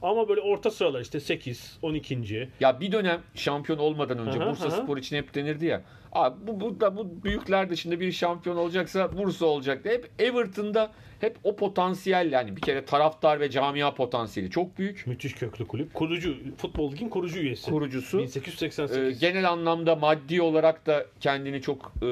[0.01, 2.49] Ama böyle orta sıralar işte 8, 12.
[2.59, 4.71] Ya bir dönem şampiyon olmadan önce Aha, Bursa aha.
[4.83, 5.81] Spor için hep denirdi ya.
[6.11, 9.89] Abi bu, bu da bu büyükler dışında bir şampiyon olacaksa Bursa olacaktı.
[9.89, 15.07] Hep Everton'da hep o potansiyel yani bir kere taraftar ve camia potansiyeli çok büyük.
[15.07, 15.93] Müthiş köklü kulüp.
[15.93, 17.71] Kurucu, Futbol Lig'in kurucu üyesi.
[17.71, 18.19] Kurucusu.
[18.19, 18.97] 1888.
[18.97, 22.07] Ee, genel anlamda maddi olarak da kendini çok e,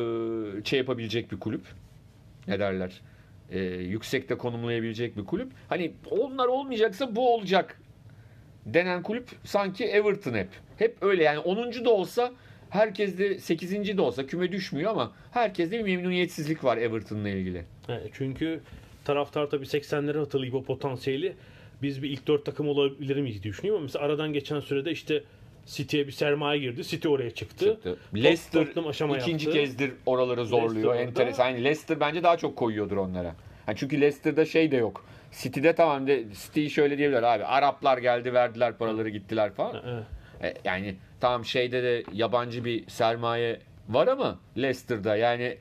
[0.66, 1.62] şey yapabilecek bir kulüp.
[2.48, 3.02] Ne derler?
[3.52, 5.52] E, yüksekte konumlayabilecek bir kulüp.
[5.70, 7.82] Hani onlar olmayacaksa bu olacak
[8.66, 10.50] denen kulüp sanki Everton hep.
[10.78, 11.86] Hep öyle yani 10.
[11.86, 12.32] da olsa
[12.70, 13.98] herkes de 8.
[13.98, 17.66] de olsa küme düşmüyor ama herkeste bir memnuniyetsizlik var Everton'la ilgili.
[17.88, 18.60] He, çünkü
[19.06, 21.34] taraftar tabii 80'leri hatırlayıp o potansiyeli
[21.82, 25.24] biz bir ilk dört takım olabilir miyiz diye düşünüyor ama mesela aradan geçen sürede işte
[25.66, 26.84] City'ye bir sermaye girdi.
[26.84, 27.66] City oraya çıktı.
[27.66, 27.98] Çıktı.
[28.16, 28.68] Leicester
[29.18, 29.62] ikinci yaptı.
[29.62, 30.72] kezdir oraları zorluyor.
[30.72, 31.02] Leicester orada.
[31.02, 31.50] Enteresan.
[31.50, 33.36] Yani Leicester bence daha çok koyuyordur onlara.
[33.68, 35.06] Yani çünkü Leicester'da şey de yok.
[35.32, 37.46] City'de tamam de City'yi şöyle diyebilir abi.
[37.46, 39.84] Araplar geldi verdiler paraları gittiler falan.
[39.88, 40.04] Evet.
[40.44, 45.58] E, yani tamam şeyde de yabancı bir sermaye var ama Leicester'da yani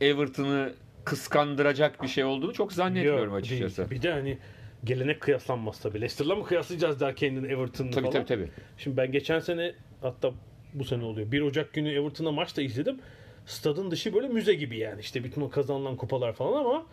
[0.00, 0.72] Everton'ı
[1.04, 3.76] kıskandıracak bir şey olduğunu çok zannetmiyorum Yok, açıkçası.
[3.76, 3.90] değil.
[3.90, 4.38] Bir de hani
[4.84, 6.00] gelenek kıyaslanmaz tabii.
[6.00, 8.12] Leicester'la mı kıyaslayacağız der kendini Everton'la Tabii falan.
[8.12, 8.50] tabii tabii.
[8.78, 10.32] Şimdi ben geçen sene hatta
[10.74, 11.32] bu sene oluyor.
[11.32, 13.00] 1 Ocak günü Everton'a maç da izledim.
[13.46, 15.00] Stadın dışı böyle müze gibi yani.
[15.00, 16.86] İşte bütün o kazanılan kupalar falan ama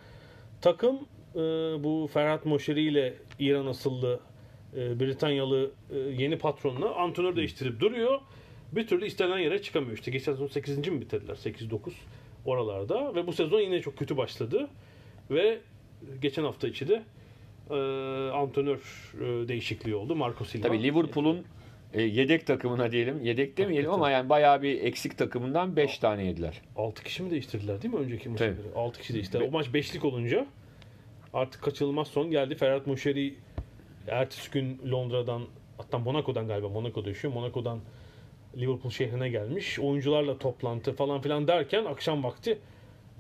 [0.61, 0.95] takım
[1.35, 1.39] e,
[1.83, 4.19] bu Ferhat Moşeri ile İran asıllı
[4.77, 8.19] e, Britanyalı e, yeni patronla antrenör değiştirip duruyor.
[8.71, 9.93] Bir türlü istenen yere çıkamıyor.
[9.93, 10.88] İşte geçen sezon 8.
[10.88, 11.36] mi bitirdiler?
[11.36, 11.79] 8-9
[12.45, 13.15] oralarda.
[13.15, 14.67] Ve bu sezon yine çok kötü başladı.
[15.31, 15.60] Ve
[16.21, 17.03] geçen hafta içi de
[17.69, 17.75] e,
[18.31, 20.15] antrenör e, değişikliği oldu.
[20.15, 20.67] Marco Silva.
[20.67, 21.45] Tabii Liverpool'un
[21.93, 23.25] e, yedek takımına diyelim.
[23.25, 26.62] Yedek demeyelim ama yani bayağı bir eksik takımından 5 tane yediler.
[26.75, 28.55] 6 kişi mi değiştirdiler değil mi önceki göre?
[28.75, 29.49] 6 kişi değiştirdiler.
[29.49, 30.47] O maç 5'lik olunca
[31.34, 32.55] artık kaçınılmaz son geldi.
[32.55, 33.36] Ferhat Moşeri
[34.07, 35.41] ertesi gün Londra'dan
[35.77, 37.33] hatta Monaco'dan galiba Monaco'da yaşıyor.
[37.33, 37.79] Monaco'dan
[38.57, 39.79] Liverpool şehrine gelmiş.
[39.79, 42.59] Oyuncularla toplantı falan filan derken akşam vakti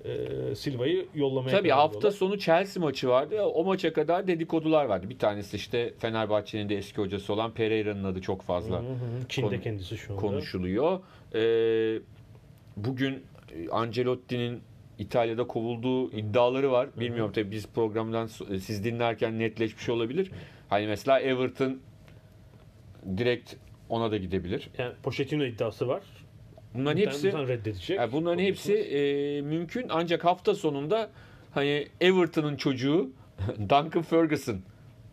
[0.05, 3.41] e, Silva'yı yollamaya Tabii hafta sonu Chelsea maçı vardı.
[3.41, 5.09] O maça kadar dedikodular vardı.
[5.09, 9.47] Bir tanesi işte Fenerbahçe'nin de eski hocası olan Pereira'nın adı çok fazla Hı hı, Çin'de
[9.47, 10.21] konu- kendisi şu anda.
[10.21, 10.99] konuşuluyor.
[11.35, 11.99] Ee,
[12.77, 13.13] bugün
[13.55, 14.61] e, Ancelotti'nin
[14.99, 16.89] İtalya'da kovulduğu iddiaları var.
[16.99, 20.31] Bilmiyorum tabii biz programdan so- siz dinlerken netleşmiş olabilir.
[20.71, 21.79] Hani mesela Everton
[23.17, 23.53] direkt
[23.89, 24.69] ona da gidebilir.
[24.77, 26.01] Yani Pochettino iddiası var.
[26.73, 27.97] Bunların hepsi reddedecek.
[27.97, 31.09] yani bunların hepsi e, mümkün ancak hafta sonunda
[31.53, 33.09] hani Everton'ın çocuğu
[33.59, 34.61] Duncan Ferguson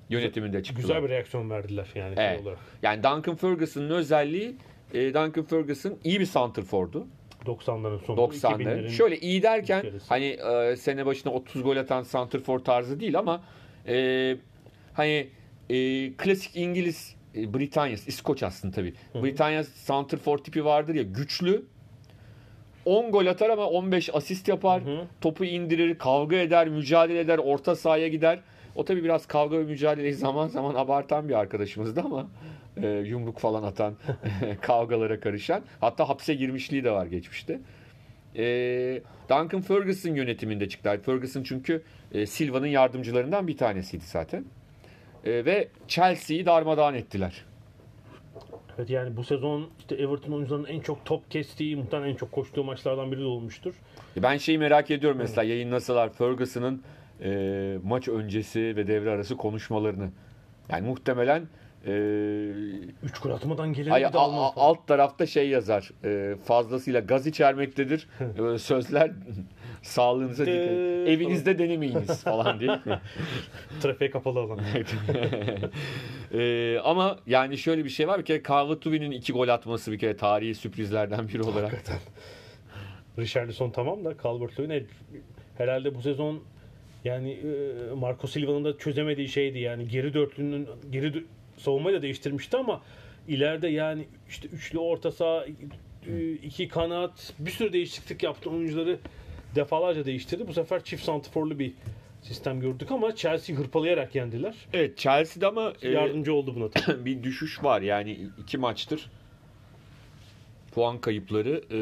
[0.08, 0.82] yönetiminde çıktılar.
[0.88, 2.40] güzel bir reaksiyon verdiler yani şey Evet.
[2.42, 2.58] olarak.
[2.82, 4.56] Yani Duncan Ferguson'ın özelliği
[4.94, 7.06] e, Duncan Ferguson iyi bir santrfordu.
[7.44, 8.62] 90'ların sonu 90'ların.
[8.62, 13.42] 2000'lerin Şöyle iyi derken hani e, sene başına 30 gol atan santrfor tarzı değil ama
[13.88, 14.36] e,
[14.92, 15.28] hani
[15.70, 18.94] e, klasik İngiliz e, Britanya, İskoç aslında tabii.
[19.14, 21.64] Britanya santrfor tipi vardır ya güçlü.
[22.84, 24.82] 10 gol atar ama 15 asist yapar.
[24.84, 25.06] Hı hı.
[25.20, 28.40] Topu indirir, kavga eder, mücadele eder, orta sahaya gider.
[28.74, 32.28] O tabii biraz kavga ve mücadeleyi zaman zaman abartan bir arkadaşımızdı ama
[32.82, 33.94] e, yumruk falan atan,
[34.60, 35.62] kavgalara karışan.
[35.80, 37.60] Hatta hapse girmişliği de var geçmişte.
[38.36, 38.44] E,
[39.28, 41.00] Duncan Ferguson yönetiminde çıktı.
[41.06, 44.44] Ferguson çünkü e, Silva'nın yardımcılarından bir tanesiydi zaten.
[45.28, 47.44] E, ve Chelsea'yi darmadağın ettiler.
[48.78, 52.64] Evet yani bu sezon işte Everton oyuncularının en çok top kestiği, muhtemelen en çok koştuğu
[52.64, 53.74] maçlardan biri de olmuştur.
[54.16, 56.82] Ben şeyi merak ediyorum mesela yayınlasalar Ferguson'ın
[57.22, 60.10] e, maç öncesi ve devre arası konuşmalarını.
[60.70, 61.48] Yani muhtemelen
[61.86, 61.90] e,
[63.02, 64.66] 3 gol atmadan gelen ay- bir de a- Alman a- falan.
[64.66, 65.90] alt tarafta şey yazar.
[66.04, 68.08] e, fazlasıyla gaz içermektedir.
[68.58, 69.10] Sözler
[69.82, 70.68] sağlığınıza dikkat edin.
[71.06, 72.78] De- Evinizde denemeyiniz falan diye.
[73.82, 74.60] Trafiğe kapalı alan.
[76.34, 78.18] E, ama yani şöyle bir şey var.
[78.20, 81.82] Bir kere Calvert-Lewin'in iki gol atması bir kere tarihi sürprizlerden biri olarak.
[83.18, 84.86] Richarlison tamam da Calvert-Lewin el-
[85.58, 86.40] herhalde bu sezon
[87.04, 91.24] yani e, Marco Silva'nın da çözemediği şeydi yani geri dörtlünün geri dö-
[91.58, 92.82] savunmayı da değiştirmişti ama
[93.28, 95.44] ileride yani işte üçlü orta saha
[96.08, 98.98] e, iki kanat bir sürü değişiklik yaptı oyuncuları
[99.54, 100.48] defalarca değiştirdi.
[100.48, 101.72] Bu sefer çift santrforlu bir
[102.22, 104.54] sistem gördük ama Chelsea hırpalayarak yendiler.
[104.72, 107.04] Evet Chelsea'de ama e, Yardımcı oldu buna tabii.
[107.04, 107.80] bir düşüş var.
[107.82, 109.10] Yani iki maçtır
[110.74, 111.80] puan kayıpları e,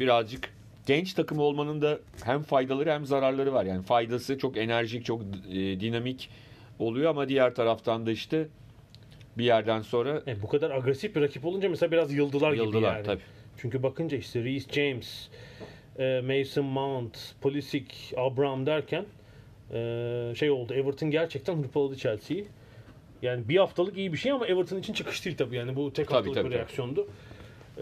[0.00, 0.50] birazcık
[0.86, 3.64] genç takım olmanın da hem faydaları hem zararları var.
[3.64, 6.30] Yani faydası çok enerjik, çok e, dinamik
[6.78, 8.48] oluyor ama diğer taraftan da işte
[9.38, 12.96] bir yerden sonra E, bu kadar agresif bir rakip olunca mesela biraz yıldılar, gibi Yıldılar,
[12.96, 13.06] yani.
[13.06, 13.22] tabii.
[13.58, 15.28] Çünkü bakınca işte Reece James,
[15.98, 19.04] e, Mason Mount, Pulisic, Abraham derken
[19.72, 20.74] e, şey oldu.
[20.74, 22.46] Everton gerçekten hırpaladı Chelsea'yi.
[23.22, 25.56] Yani bir haftalık iyi bir şey ama Everton için çıkış değil tabii.
[25.56, 26.58] Yani bu tek haftalık tabii, bir tabii.
[26.58, 27.08] reaksiyondu.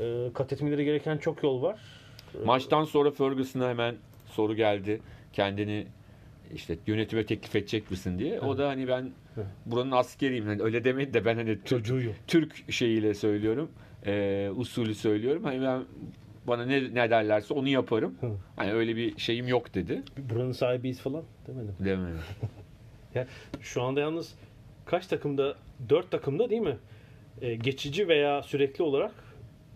[0.00, 1.81] Ee, kat etmeleri gereken çok yol var.
[2.44, 3.96] Maçtan sonra Ferguson'a hemen
[4.27, 5.00] soru geldi.
[5.33, 5.87] Kendini
[6.55, 8.40] işte yönetime teklif edecek misin diye.
[8.40, 9.11] O da hani ben
[9.66, 10.46] buranın askeriyim.
[10.46, 13.70] Hani öyle demedi de ben hani Türk, Çocuğu Türk şeyiyle söylüyorum.
[14.07, 15.44] E, usulü söylüyorum.
[15.44, 15.83] Hani ben
[16.46, 18.14] bana ne, ne derlerse onu yaparım.
[18.57, 20.02] Hani öyle bir şeyim yok dedi.
[20.18, 21.74] Buranın sahibiyiz falan demedim.
[21.80, 22.16] Demedi.
[23.14, 23.26] Ya
[23.61, 24.35] şu anda yalnız
[24.87, 25.54] kaç takımda?
[25.88, 26.76] Dört takımda değil mi?
[27.40, 29.12] Ee, geçici veya sürekli olarak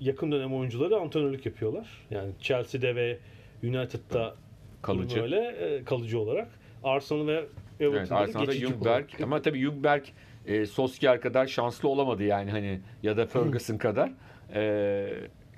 [0.01, 1.89] yakın dönem oyuncuları antrenörlük yapıyorlar.
[2.11, 3.19] Yani Chelsea'de ve
[3.63, 4.35] United'da
[4.83, 5.21] Kalıcı.
[5.21, 6.49] böyle e, kalıcı olarak.
[6.85, 7.33] Arsenal ve
[7.81, 10.05] Evet, Everton'da da Arsenal'da Jungberg ama tabii Jungberg
[10.47, 14.13] e, Solskjaer kadar şanslı olamadı yani hani ya da Ferguson kadar.
[14.55, 15.09] E,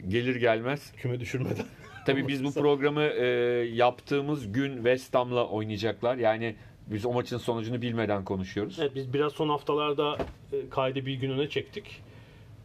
[0.08, 0.92] gelir gelmez.
[0.96, 1.66] küme düşürmeden.
[2.06, 3.26] Tabii biz bu programı e,
[3.72, 6.16] yaptığımız gün West Ham'la oynayacaklar.
[6.16, 6.54] Yani
[6.86, 8.78] biz o maçın sonucunu bilmeden konuşuyoruz.
[8.80, 10.16] Evet biz biraz son haftalarda
[10.52, 12.02] e, kaydı bir gün öne çektik.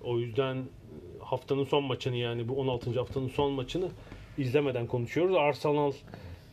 [0.04, 0.58] O yüzden
[1.20, 3.00] haftanın son maçını yani bu 16.
[3.00, 3.88] haftanın son maçını
[4.38, 5.36] izlemeden konuşuyoruz.
[5.36, 5.92] Arsenal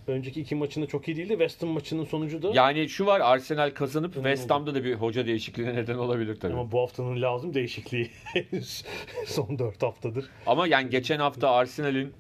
[0.07, 1.29] önceki iki maçında çok iyi değildi.
[1.29, 4.95] West Ham maçının sonucu da Yani şu var Arsenal kazanıp Önemli West Ham'da da bir
[4.95, 6.53] hoca değişikliğine neden olabilir tabii.
[6.53, 8.11] Ama, ama bu haftanın lazım değişikliği
[9.27, 10.25] son 4 haftadır.
[10.69, 12.13] yani geçen hafta Arsenal'in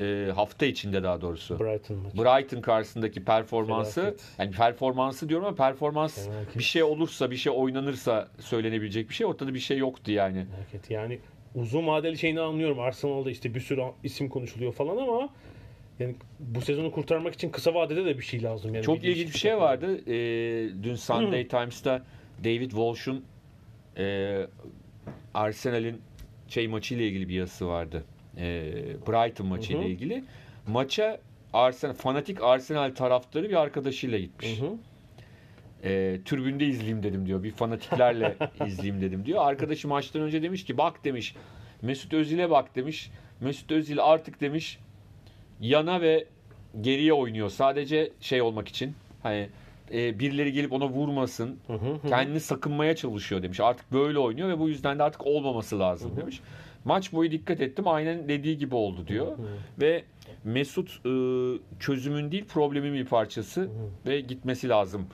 [0.00, 2.16] e, hafta içinde daha doğrusu Brighton maçı.
[2.16, 4.24] Brighton karşısındaki performansı Felaket.
[4.38, 6.58] yani performansı diyorum ama performans Felaket.
[6.58, 10.46] bir şey olursa bir şey oynanırsa söylenebilecek bir şey ortada bir şey yoktu yani.
[10.56, 10.90] Hareket.
[10.90, 11.18] Yani
[11.54, 12.80] uzun vadeli şeyini anlıyorum.
[12.80, 15.28] Arsenal'da işte bir sürü isim konuşuluyor falan ama
[16.00, 18.74] yani bu sezonu kurtarmak için kısa vadede de bir şey lazım.
[18.74, 20.00] Yani Çok ilginç bir şey vardı.
[20.06, 22.02] Ee, dün Sunday Times'ta
[22.44, 23.24] David Walsh'un
[23.96, 24.46] e,
[25.34, 26.00] Arsenal'in
[26.48, 28.04] şey maçıyla ilgili bir yazısı vardı.
[28.36, 28.72] E,
[29.06, 29.88] Brighton maçıyla Hı hı.
[29.88, 30.24] ilgili.
[30.66, 31.20] Maça
[31.52, 34.60] Arsenal fanatik Arsenal taraftarı bir arkadaşıyla gitmiş.
[34.60, 34.76] Hı hı.
[35.84, 37.42] E, tribünde izleyeyim dedim diyor.
[37.42, 39.46] Bir fanatiklerle izleyeyim dedim diyor.
[39.46, 41.34] Arkadaşı maçtan önce demiş ki bak demiş
[41.82, 43.10] Mesut Özil'e bak demiş.
[43.40, 44.78] Mesut Özil artık demiş
[45.60, 46.26] yana ve
[46.80, 47.50] geriye oynuyor.
[47.50, 48.94] Sadece şey olmak için.
[49.22, 49.48] Hani
[49.92, 51.58] e, birileri gelip ona vurmasın.
[51.66, 52.08] Hı hı hı.
[52.08, 53.60] Kendini sakınmaya çalışıyor demiş.
[53.60, 56.40] Artık böyle oynuyor ve bu yüzden de artık olmaması lazım demiş.
[56.84, 57.88] Maç boyu dikkat ettim.
[57.88, 59.38] Aynen dediği gibi oldu diyor.
[59.80, 60.04] Ve
[60.44, 61.10] Mesut e,
[61.80, 63.70] çözümün değil problemin bir parçası
[64.06, 65.06] ve gitmesi lazım.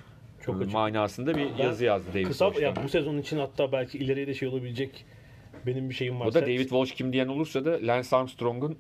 [0.43, 0.73] Çok e, açık.
[0.73, 2.81] manasında bir Ben yazı yazdı David Kısa Walsh'tan.
[2.81, 5.05] ya bu sezon için hatta belki ileriye de şey olabilecek
[5.67, 6.27] benim bir şeyim var.
[6.27, 8.77] O da David Walsh kim diyen olursa da Lance Armstrong'un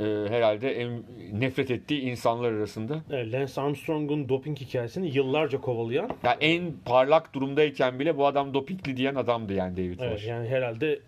[0.00, 2.98] e, herhalde en nefret ettiği insanlar arasında.
[3.10, 8.96] Evet, Lance Armstrong'un doping hikayesini yıllarca kovalayan Ya en parlak durumdayken bile bu adam dopingli
[8.96, 10.26] diyen adamdı yani David evet, Walsh.
[10.26, 10.98] yani herhalde e,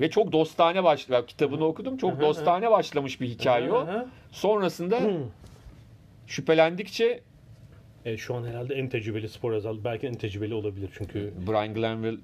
[0.00, 1.26] Ve çok dostane başladı.
[1.26, 1.96] Kitabını okudum.
[1.96, 3.86] Çok Hı hı, dostane başlamış bir hikaye o.
[3.86, 4.06] Hı hı.
[4.30, 5.22] Sonrasında Hı.
[6.26, 7.20] şüphelendikçe
[8.04, 9.84] Evet, şu an herhalde en tecrübeli spor yazarı.
[9.84, 12.18] Belki en tecrübeli olabilir çünkü Brian Glanville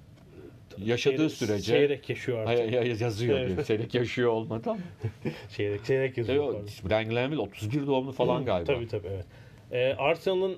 [0.78, 2.58] yaşadığı Seyrek- sürece Seyrek yaşıyor artık.
[2.58, 3.38] Ay- ay- yazıyor.
[3.38, 3.48] Evet.
[3.48, 3.64] diyor.
[3.64, 4.80] Seyrek yaşıyor olmadı ama.
[5.48, 6.52] Seyrek, seyrek yazıyor.
[6.52, 6.68] pardon.
[6.88, 8.74] Brian Glanville 31 doğumlu falan galiba.
[8.74, 9.26] Tabii tabii evet.
[9.72, 10.56] Ee, Arsenal'ın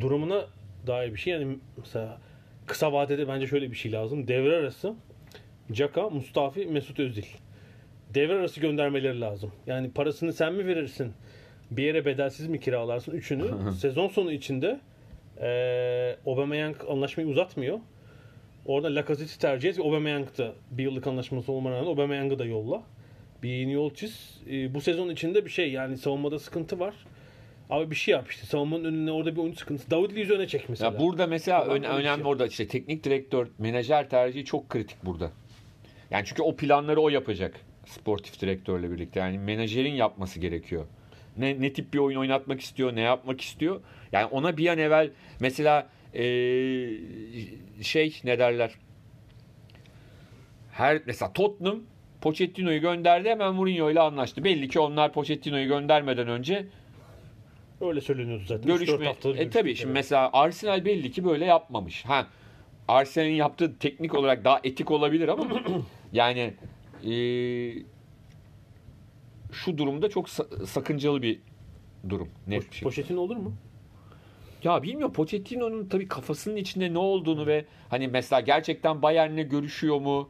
[0.00, 0.46] durumuna
[0.86, 2.18] dair bir şey yani mesela
[2.66, 4.28] kısa vadede bence şöyle bir şey lazım.
[4.28, 4.94] Devre arası
[5.72, 7.24] Caka, Mustafi, Mesut Özil.
[8.14, 9.52] Devre arası göndermeleri lazım.
[9.66, 11.12] Yani parasını sen mi verirsin?
[11.70, 13.12] Bir yere bedelsiz mi kiralarsın?
[13.12, 14.80] Üçünü sezon sonu içinde
[15.42, 17.78] ee, Aubameyang anlaşmayı uzatmıyor.
[18.70, 19.78] Orada Lacazette'i tercih et.
[19.78, 22.82] Aubameyang da bir yıllık anlaşması olmana rağmen Aubameyang'ı da yolla.
[23.42, 24.40] Bir yeni yol çiz.
[24.50, 26.94] Ee, bu sezon içinde bir şey yani savunmada sıkıntı var.
[27.70, 28.46] Abi bir şey yap işte.
[28.46, 29.90] Savunmanın önüne orada bir oyuncu sıkıntısı.
[29.90, 30.92] David Luiz'i öne çek mesela.
[30.92, 32.30] Ya burada mesela ön- bir önemli şey.
[32.32, 35.30] orada işte teknik direktör, menajer tercihi çok kritik burada.
[36.10, 39.20] Yani çünkü o planları o yapacak sportif direktörle birlikte.
[39.20, 40.86] Yani menajerin yapması gerekiyor.
[41.36, 43.80] Ne, ne tip bir oyun oynatmak istiyor, ne yapmak istiyor.
[44.12, 47.00] Yani ona bir an evvel mesela eee,
[47.82, 48.74] şey ne derler?
[50.72, 51.80] Her mesela Tottenham
[52.20, 54.44] Pochettino'yu gönderdi hemen Mourinho ile anlaştı.
[54.44, 56.66] Belli ki onlar Pochettino'yu göndermeden önce
[57.80, 58.68] Öyle söyleniyordu zaten.
[58.68, 59.14] 3-4 görüşme.
[59.36, 59.94] E tabii şimdi evet.
[59.94, 62.04] mesela Arsenal belli ki böyle yapmamış.
[62.04, 62.26] Ha
[62.88, 65.46] Arsenal'in yaptığı teknik olarak daha etik olabilir ama
[66.12, 66.54] yani
[67.04, 67.12] e,
[69.52, 71.40] şu durumda çok sa- sakıncalı bir
[72.08, 72.28] durum.
[72.46, 72.82] Net bir şey.
[72.82, 73.54] Pochettino olur mu?
[74.64, 80.28] Ya bilmiyorum Pochettino'nun tabii kafasının içinde ne olduğunu ve hani mesela gerçekten Bayern'le görüşüyor mu?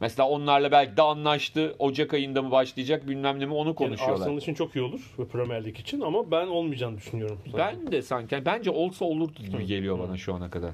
[0.00, 1.76] Mesela onlarla belki de anlaştı.
[1.78, 4.20] Ocak ayında mı başlayacak bilmem ne mi onu Yani konuşuyorlar.
[4.20, 7.38] Arsenal için çok iyi olur ve Premier Lig için ama ben olmayacağını düşünüyorum.
[7.46, 7.80] zaten.
[7.84, 10.70] ben de sanki bence olsa olurdu gibi geliyor bana şu ana kadar.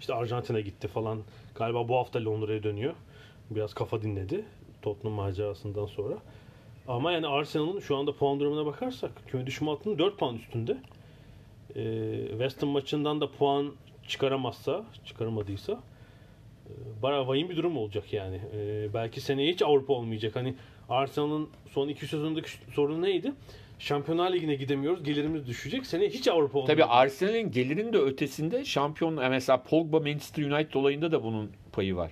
[0.00, 1.18] İşte Arjantin'e gitti falan.
[1.54, 2.94] Galiba bu hafta Londra'ya dönüyor.
[3.50, 4.44] Biraz kafa dinledi
[4.82, 6.14] Tottenham macerasından sonra.
[6.88, 10.76] Ama yani Arsenal'ın şu anda puan durumuna bakarsak küme düşme hattının 4 puan üstünde.
[11.76, 13.72] Ee, West Ham maçından da puan
[14.08, 15.72] çıkaramazsa, çıkaramadıysa
[16.66, 18.40] e, bayağı vahim bir durum olacak yani.
[18.56, 20.36] E, belki seneye hiç Avrupa olmayacak.
[20.36, 20.54] Hani
[20.88, 23.32] Arsenal'ın son iki sezondaki sorunu neydi?
[23.78, 25.04] Şampiyonlar Ligi'ne gidemiyoruz.
[25.04, 25.86] Gelirimiz düşecek.
[25.86, 26.78] Seneye hiç Avrupa olmayacak.
[26.78, 31.96] Tabii Arsenal'in gelirinin de ötesinde şampiyon e, mesela Pogba Manchester United olayında da bunun payı
[31.96, 32.10] var.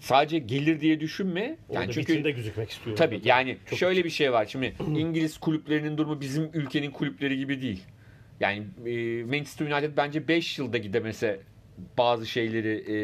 [0.00, 1.56] Sadece gelir diye düşünme.
[1.68, 2.96] Orada Yani çünkü vitrinde gözükmek istiyor.
[2.96, 4.46] Tabii yani Çok şöyle bir şey var.
[4.46, 7.82] Şimdi İngiliz kulüplerinin durumu bizim ülkenin kulüpleri gibi değil.
[8.40, 11.40] Yani e, Manchester United bence 5 yılda gidemese
[11.98, 12.96] bazı şeyleri e,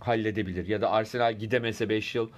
[0.00, 0.68] halledebilir.
[0.68, 2.30] Ya da Arsenal gidemese 5 yıl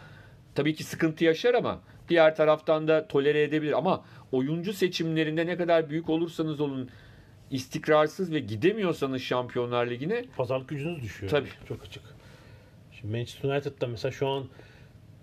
[0.54, 3.78] tabii ki sıkıntı yaşar ama diğer taraftan da tolere edebilir.
[3.78, 6.90] Ama oyuncu seçimlerinde ne kadar büyük olursanız olun
[7.50, 11.30] istikrarsız ve gidemiyorsanız Şampiyonlar Ligi'ne Pazarlık gücünüz düşüyor.
[11.30, 11.48] Tabii.
[11.68, 12.02] Çok açık.
[12.92, 14.46] Şimdi Manchester United'da mesela şu an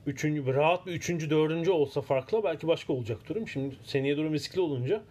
[0.05, 3.47] üçüncü, rahat bir üçüncü, dördüncü olsa farklı belki başka olacak durum.
[3.47, 5.03] Şimdi seneye durum riskli olunca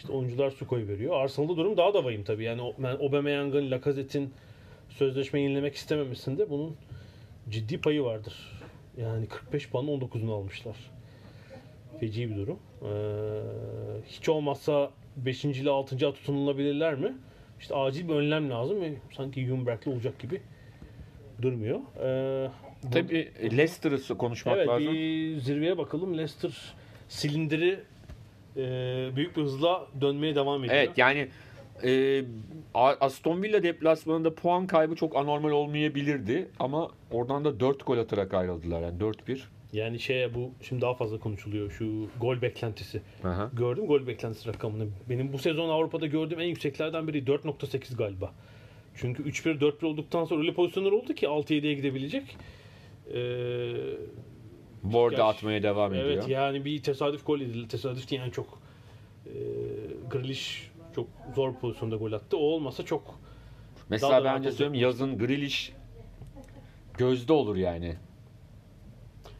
[0.00, 1.14] işte oyuncular su koy veriyor.
[1.22, 2.44] Arsenal'da durum daha da vahim tabii.
[2.44, 4.30] Yani ben Aubameyang'ın, Lacazette'in
[4.88, 6.76] sözleşme yenilemek istememesinde bunun
[7.48, 8.34] ciddi payı vardır.
[8.96, 10.76] Yani 45 puanın 19'unu almışlar.
[12.00, 12.58] Feci bir durum.
[12.82, 12.88] Ee,
[14.06, 15.44] hiç olmazsa 5.
[15.44, 15.96] ile 6.
[15.98, 17.14] tutunulabilirler mi?
[17.60, 20.40] İşte acil bir önlem lazım ve sanki Ljungberg'le olacak gibi
[21.42, 21.80] durmuyor.
[22.02, 22.50] Ee,
[22.92, 24.94] tabii Leicester'ı konuşmak evet lazım.
[24.94, 26.18] bir zirveye bakalım.
[26.18, 26.74] Leicester
[27.08, 27.80] silindiri
[28.56, 28.62] e,
[29.16, 30.78] büyük bir hızla dönmeye devam ediyor.
[30.78, 31.28] Evet yani
[31.84, 32.22] e,
[32.74, 38.82] Aston Villa deplasmanında puan kaybı çok anormal olmayabilirdi ama oradan da 4 gol atarak ayrıldılar
[38.82, 39.40] yani 4-1.
[39.72, 43.02] Yani şeye bu şimdi daha fazla konuşuluyor şu gol beklentisi.
[43.24, 43.50] Aha.
[43.52, 44.86] Gördüm gol beklentisi rakamını.
[45.08, 48.32] Benim bu sezon Avrupa'da gördüğüm en yükseklerden biri 4.8 galiba.
[48.94, 52.36] Çünkü 3-1 4-1 olduktan sonra öyle pozisyonlar oldu ki 6-7'ye gidebilecek.
[53.14, 53.72] Ee,
[54.82, 56.06] Borda Gerçi- atmaya devam ediyor.
[56.06, 57.68] Evet yani bir tesadüf gol edildi.
[57.68, 58.58] Tesadüf değil yani çok
[59.26, 59.32] e,
[60.10, 62.36] Grealish çok zor pozisyonda gol attı.
[62.36, 63.18] O olmasa çok
[63.88, 65.72] Mesela da bence söyleyeyim yazın Grealish
[66.98, 67.96] gözde olur yani.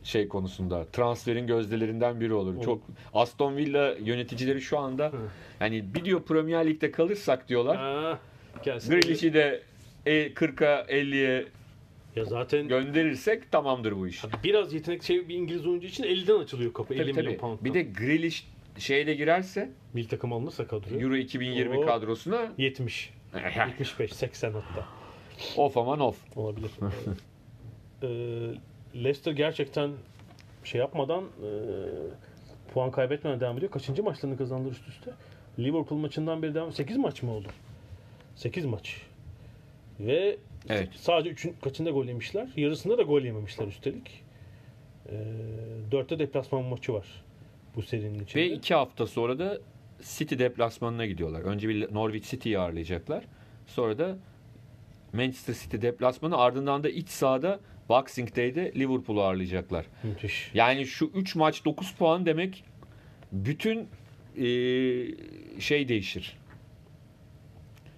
[0.03, 2.55] Şey konusunda transferin gözdelerinden biri olur.
[2.55, 2.65] Olur.
[2.65, 2.83] Çok
[3.15, 5.13] Aston Villa yöneticileri şu anda
[5.61, 8.19] yani bir diyor Premier Lig'de kalırsak diyorlar.
[8.63, 8.91] gelsin.
[8.91, 9.63] Grealish'i de
[10.07, 11.47] e, 40'a 50'ye
[12.17, 14.25] Ya zaten gönderirsek tamamdır bu iş.
[14.45, 16.95] biraz yetenek şey bir İngiliz oyuncu için 50'den açılıyor kapı.
[16.95, 17.39] 50 Tabii, milyon tabii.
[17.41, 17.59] pound.
[17.65, 18.47] Bir de Grealish
[18.79, 21.01] şeyle girerse milli takım alınırsa kadroya.
[21.01, 21.87] Euro 2020 Oo.
[21.87, 23.11] kadrosuna 70,
[23.57, 24.87] 75, 80 hatta
[25.57, 26.37] off aman off.
[26.37, 26.71] olabilir.
[28.03, 28.07] ee,
[28.95, 29.91] Leicester gerçekten
[30.65, 31.51] şey yapmadan e,
[32.75, 33.73] puan kaybetmeden devam ediyor.
[33.73, 35.11] Kaçıncı maçlarını kazandılar üst üste?
[35.59, 37.49] Liverpool maçından beri devam 8 maç mı oldu?
[38.37, 39.03] 8 maç.
[40.01, 40.37] Ve
[40.69, 40.89] Evet.
[40.95, 42.49] sadece üçün, kaçında gol yemişler?
[42.57, 44.25] Yarısında da gol yememişler üstelik.
[45.09, 45.13] Ee,
[45.91, 47.07] dörtte deplasman maçı var
[47.77, 48.43] bu serinin içinde.
[48.43, 49.59] Ve iki hafta sonra da
[50.03, 51.41] City deplasmanına gidiyorlar.
[51.41, 53.25] Önce bir Norwich City'yi ağırlayacaklar.
[53.67, 54.17] Sonra da
[55.13, 59.87] Manchester City deplasmanı ardından da iç sahada Boxing Day'de Liverpool'u ağırlayacaklar.
[60.03, 60.51] Müthiş.
[60.55, 62.65] Yani şu 3 maç 9 puan demek
[63.33, 63.89] bütün
[64.37, 64.45] e,
[65.61, 66.37] şey değişir.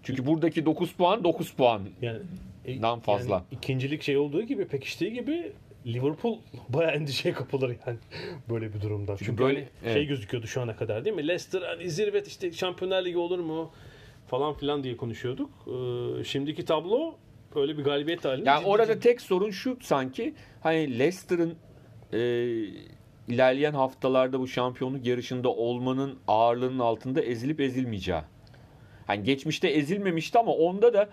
[0.03, 1.83] Çünkü buradaki 9 puan 9 puan.
[2.03, 2.23] Yani e,
[2.67, 3.35] Dan fazla.
[3.35, 5.53] yani ikincilik şey olduğu gibi pekiştiği gibi
[5.87, 6.39] Liverpool
[6.69, 7.99] bayağı endişeye kapılır yani
[8.51, 9.17] böyle bir durumda.
[9.19, 9.95] Çünkü, böyle- hani evet.
[9.95, 11.29] şey gözüküyordu şu ana kadar değil mi?
[11.29, 13.71] Leicester hani zirve işte Şampiyonlar Ligi olur mu
[14.27, 15.51] falan filan diye konuşuyorduk.
[15.67, 17.15] Ee, şimdiki tablo
[17.55, 18.49] öyle bir galibiyet halinde.
[18.49, 21.55] Yani orada ciddi- tek sorun şu sanki hani Leicester'ın
[22.13, 22.19] e,
[23.29, 28.21] ilerleyen haftalarda bu şampiyonluk yarışında olmanın ağırlığının altında ezilip ezilmeyeceği.
[29.07, 31.09] Hani geçmişte ezilmemişti ama onda da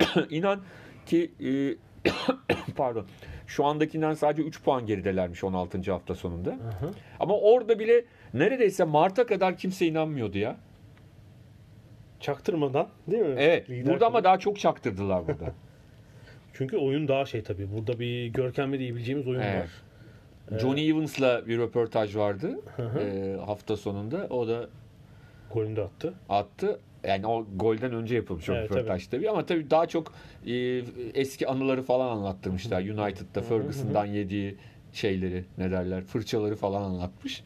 [0.30, 0.60] inan
[1.06, 1.76] ki e,
[2.76, 3.06] pardon
[3.46, 5.90] şu andakinden sadece 3 puan geridelermiş 16.
[5.92, 6.50] hafta sonunda.
[6.50, 6.90] Hı.
[7.20, 10.56] Ama orada bile neredeyse Mart'a kadar kimse inanmıyordu ya.
[12.20, 13.34] çaktırmadan değil mi?
[13.38, 13.70] Evet.
[13.70, 14.24] Lider Burada ama kulüp.
[14.24, 15.52] daha çok çaktırdılar burada.
[16.52, 17.72] çünkü oyun daha şey tabii.
[17.72, 19.62] Burada bir görkemli diyebileceğimiz oyun Evet.
[20.50, 20.60] var.
[20.60, 22.98] Johnny Evans'la bir röportaj vardı Hı hı.
[23.00, 24.26] e, hafta sonunda.
[24.30, 24.68] O da
[25.54, 26.14] Golünü de attı.
[26.28, 26.80] attı.
[27.04, 29.30] Yani o golden önce yapılmış o Evet, röportaj tabii.
[29.30, 30.14] Ama tabii daha çok
[30.46, 30.52] e,
[31.14, 32.82] eski anıları falan anlattırmışlar.
[32.82, 34.56] United'da Ferguson'dan yediği
[34.92, 37.42] şeyleri ne derler fırçaları falan anlatmış.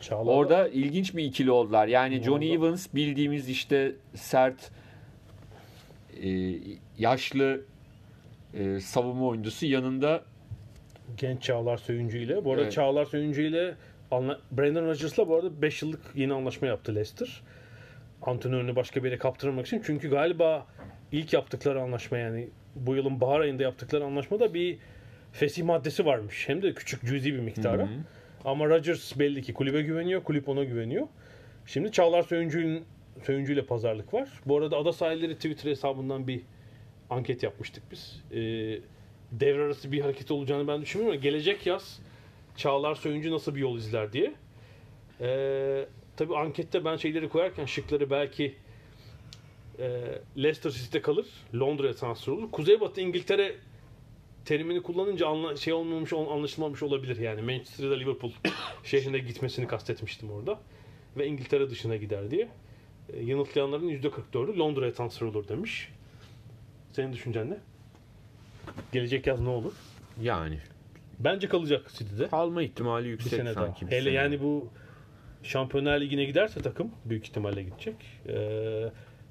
[0.00, 1.86] Çağlar Orada ilginç bir ikili oldular.
[1.86, 2.42] Yani Muazzam.
[2.42, 4.70] Evans bildiğimiz işte sert
[6.22, 6.54] e,
[6.98, 7.60] yaşlı
[8.54, 10.22] e, savunma oyuncusu yanında
[11.16, 12.44] genç Çağlar Söyüncü ile.
[12.44, 12.72] Bu arada Evet.
[12.72, 13.74] Çağlar Söyüncü ile
[14.52, 17.42] Brandon Rodgers'la bu arada 5 yıllık yeni anlaşma yaptı Leicester.
[18.26, 19.82] Antrenörünü başka bir yere kaptırmamak için.
[19.86, 20.66] Çünkü galiba
[21.12, 24.78] ilk yaptıkları anlaşma yani bu yılın bahar ayında yaptıkları anlaşmada bir
[25.32, 26.48] fesih maddesi varmış.
[26.48, 27.88] Hem de küçük cüzi bir miktara.
[28.44, 30.22] Ama Rodgers belli ki kulübe güveniyor.
[30.24, 31.06] Kulüp ona güveniyor.
[31.66, 32.84] Şimdi Çağlar Söyüncü'nün
[33.24, 34.28] Söyüncü ile pazarlık var.
[34.46, 36.40] Bu arada Ada Sahilleri Twitter hesabından bir
[37.10, 38.22] anket yapmıştık biz.
[38.30, 38.36] Ee,
[39.32, 42.00] devre arası bir hareket olacağını ben düşünmüyorum ama gelecek yaz
[42.56, 44.32] Çağlar Söyüncü nasıl bir yol izler diye.
[45.20, 48.54] Ee, tabii ankette ben şeyleri koyarken şıkları belki
[49.78, 49.88] e,
[50.36, 52.50] Leicester City'de kalır, Londra'ya transfer olur.
[52.50, 53.54] Kuzeybatı İngiltere
[54.44, 57.42] terimini kullanınca anla, şey olmamış, anlaşılmamış olabilir yani.
[57.42, 58.32] Manchester'da Liverpool
[58.84, 60.60] şehrine gitmesini kastetmiştim orada.
[61.16, 62.48] Ve İngiltere dışına gider diye.
[63.12, 65.88] E, yanıtlayanların %44'ü Londra'ya transfer olur demiş.
[66.92, 67.58] Senin düşüncen ne?
[68.92, 69.72] Gelecek yaz ne olur?
[70.22, 70.58] Yani
[71.18, 72.28] Bence kalacak City'de.
[72.28, 73.86] kalma ihtimali yüksek sanki.
[73.86, 74.12] Hele sene.
[74.12, 74.68] yani bu
[75.46, 77.94] Şampiyonlar Ligi'ne giderse takım büyük ihtimalle gidecek.
[78.28, 78.32] Ee,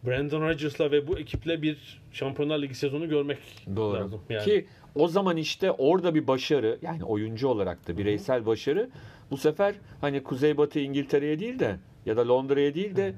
[0.06, 3.38] Brandon Rodgers'la ve bu ekiple bir Şampiyonlar Ligi sezonu görmek
[3.76, 3.96] Doğru.
[3.98, 4.22] lazım.
[4.30, 4.44] Yani.
[4.46, 8.90] Ki o zaman işte orada bir başarı yani oyuncu olarak da bireysel başarı
[9.32, 13.14] bu sefer hani Kuzeybatı İngiltere'ye değil de ya da Londra'ya değil de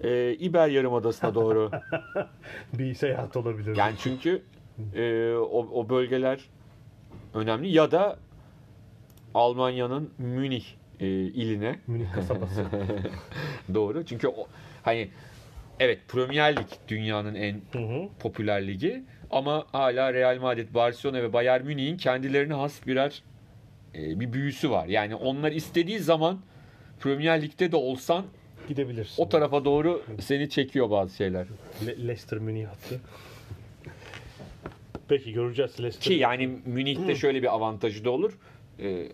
[0.00, 1.70] e, İber Yarımadası'na doğru.
[2.78, 3.76] bir seyahat olabilir.
[3.76, 4.42] yani çünkü
[4.94, 6.40] e, o, o bölgeler
[7.34, 8.18] önemli ya da
[9.34, 10.64] Almanya'nın Münih
[11.02, 12.64] e, iline Münih kasabası.
[13.74, 14.04] doğru.
[14.06, 14.46] Çünkü o,
[14.82, 15.08] hani
[15.80, 18.08] evet Premier Lig dünyanın en Hı hı.
[18.20, 23.22] popüler ligi ama hala Real Madrid, Barcelona ve Bayern Münih'in kendilerine has birer
[23.94, 24.86] e, bir büyüsü var.
[24.86, 26.40] Yani onlar istediği zaman
[27.00, 28.24] Premier Lig'de de olsan
[28.68, 29.22] Gidebilirsin.
[29.22, 31.46] o tarafa doğru seni çekiyor bazı şeyler.
[31.86, 33.00] Le- Leicester Münih hattı.
[35.08, 36.02] Peki göreceğiz Leicester.
[36.02, 38.38] Ki yani Münih'te şöyle bir avantajı da olur.
[38.80, 39.08] E,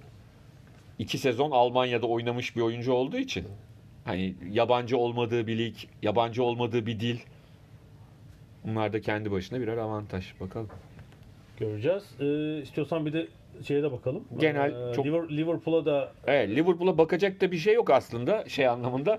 [0.98, 3.44] iki sezon Almanya'da oynamış bir oyuncu olduğu için
[4.04, 7.18] hani yabancı olmadığı bir lig, yabancı olmadığı bir dil
[8.64, 10.40] bunlar da kendi başına birer avantaj.
[10.40, 10.68] Bakalım.
[11.58, 12.04] göreceğiz.
[12.20, 13.26] Ee, istiyorsan bir de
[13.64, 14.24] şeye de bakalım.
[14.38, 18.66] Genel Ee, çok- Liver- Liverpool'a da Evet, Liverpool'a bakacak da bir şey yok aslında şey
[18.68, 19.18] anlamında.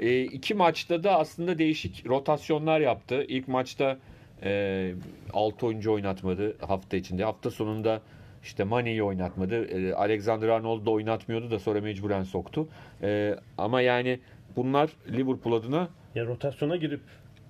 [0.00, 3.24] E, iki maçta da aslında değişik rotasyonlar yaptı.
[3.28, 3.98] İlk maçta
[4.42, 4.92] e,
[5.32, 7.24] 6 oyuncu oynatmadı hafta içinde.
[7.24, 8.00] Hafta sonunda
[8.42, 9.64] işte Mane'yi oynatmadı.
[9.64, 12.68] E, Alexander Arnold da oynatmıyordu da sonra mecburen soktu.
[13.02, 14.20] E, ama yani
[14.56, 17.00] bunlar Liverpool adına ya rotasyona girip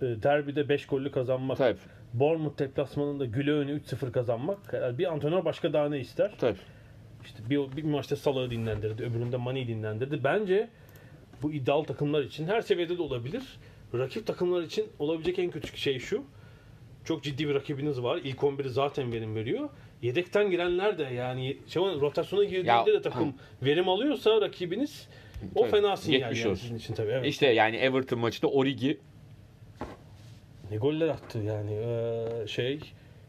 [0.02, 1.58] e, derbide 5 gollü kazanmak.
[1.58, 1.78] tabii
[2.14, 4.58] Bournemouth deplasmanında güle önü 3-0 kazanmak.
[4.98, 6.32] Bir antrenör başka daha ne ister?
[6.38, 6.58] tabii.
[7.24, 10.24] İşte bir, bir maçta Salah'ı dinlendirdi, öbüründe Mane'yi dinlendirdi.
[10.24, 10.68] Bence
[11.42, 13.58] bu iddialı takımlar için her seviyede de olabilir.
[13.94, 16.24] Rakip takımlar için olabilecek en kötü şey şu.
[17.04, 18.16] Çok ciddi bir rakibiniz var.
[18.24, 19.68] İlk 11'i zaten verim veriyor.
[20.02, 25.08] Yedekten girenler de yani şey, rotasyona girdiğinde de takım verim alıyorsa rakibiniz
[25.54, 26.54] o Tabii, fena sinyal yani olsun.
[26.54, 27.10] sizin için tabii.
[27.10, 27.26] Evet.
[27.26, 28.98] İşte yani Everton maçında Origi
[30.70, 32.80] Ne goller attı yani Ee, şey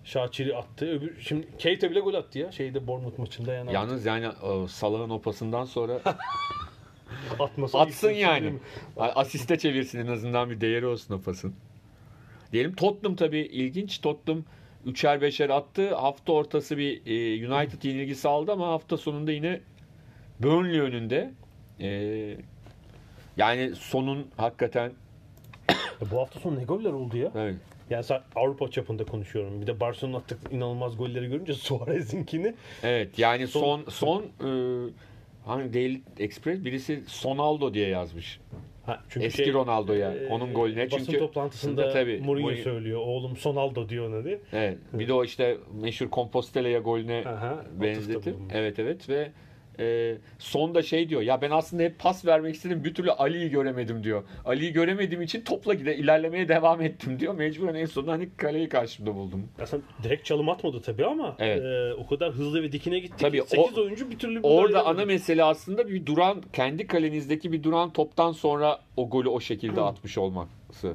[0.04, 0.86] Şaçiri attı.
[0.92, 3.74] Öbür şimdi Keita bile gol attı ya şeyde Bournemouth maçında yani.
[3.74, 6.00] yalnız yani e, Salah'ın o pasından sonra
[7.40, 8.54] atması Atsın yani.
[8.98, 11.56] Asiste çevirsin en azından bir değeri olsun o pasın.
[12.52, 14.02] Diyelim Tottenham tabii ilginç.
[14.02, 14.44] Tottenham
[14.86, 15.96] üçer beşer attı.
[15.96, 19.60] Hafta ortası bir e, United yenilgisi aldı ama hafta sonunda yine
[20.40, 21.32] Burnley önünde.
[21.80, 21.88] E,
[23.38, 24.92] yani sonun hakikaten
[26.02, 27.32] Ya bu hafta sonu ne goller oldu ya?
[27.36, 27.56] evet,
[27.90, 29.62] Yani sen Avrupa çapında konuşuyorum.
[29.62, 32.54] Bir de Barcelona attık inanılmaz golleri görünce Suarez'inkini
[32.84, 34.90] evet yani son Son- son e,
[35.46, 38.40] hani Daily Express birisi Sonaldo diye yazmış.
[38.92, 43.00] Ha, çünkü Eski şey, Ronaldo'ya e, onun golüne basın çünkü toplantısında tabii, Mourinho Mourinho- söylüyor.
[43.00, 44.40] Oğlum Sonaldo diyor ona diye.
[44.54, 44.78] Evet.
[44.94, 48.36] Bir de o işte meşhur Compostela'ya golüne Aha, benzetir.
[48.54, 49.32] Evet evet ve
[49.80, 51.22] e, sonda şey diyor.
[51.22, 52.84] Ya ben aslında hep pas vermek istedim.
[52.84, 54.24] Bir türlü Ali'yi göremedim diyor.
[54.46, 57.36] Ali'yi göremediğim için topla gide ilerlemeye devam ettim diyor.
[57.36, 59.48] Mecburen en sonunda hani kaleyi karşımda buldum.
[59.62, 61.62] Aslında direkt çalım atmadı tabii ama Evet.
[61.64, 64.68] e, o kadar hızlı ve dikine gitti Tabii ki o- 8 oyuncu bir türlü Orada
[64.68, 69.40] müdahale ana mesele aslında bir duran kendi kalenizdeki bir duran toptan sonra o golü o
[69.40, 70.94] şekilde atmış olması.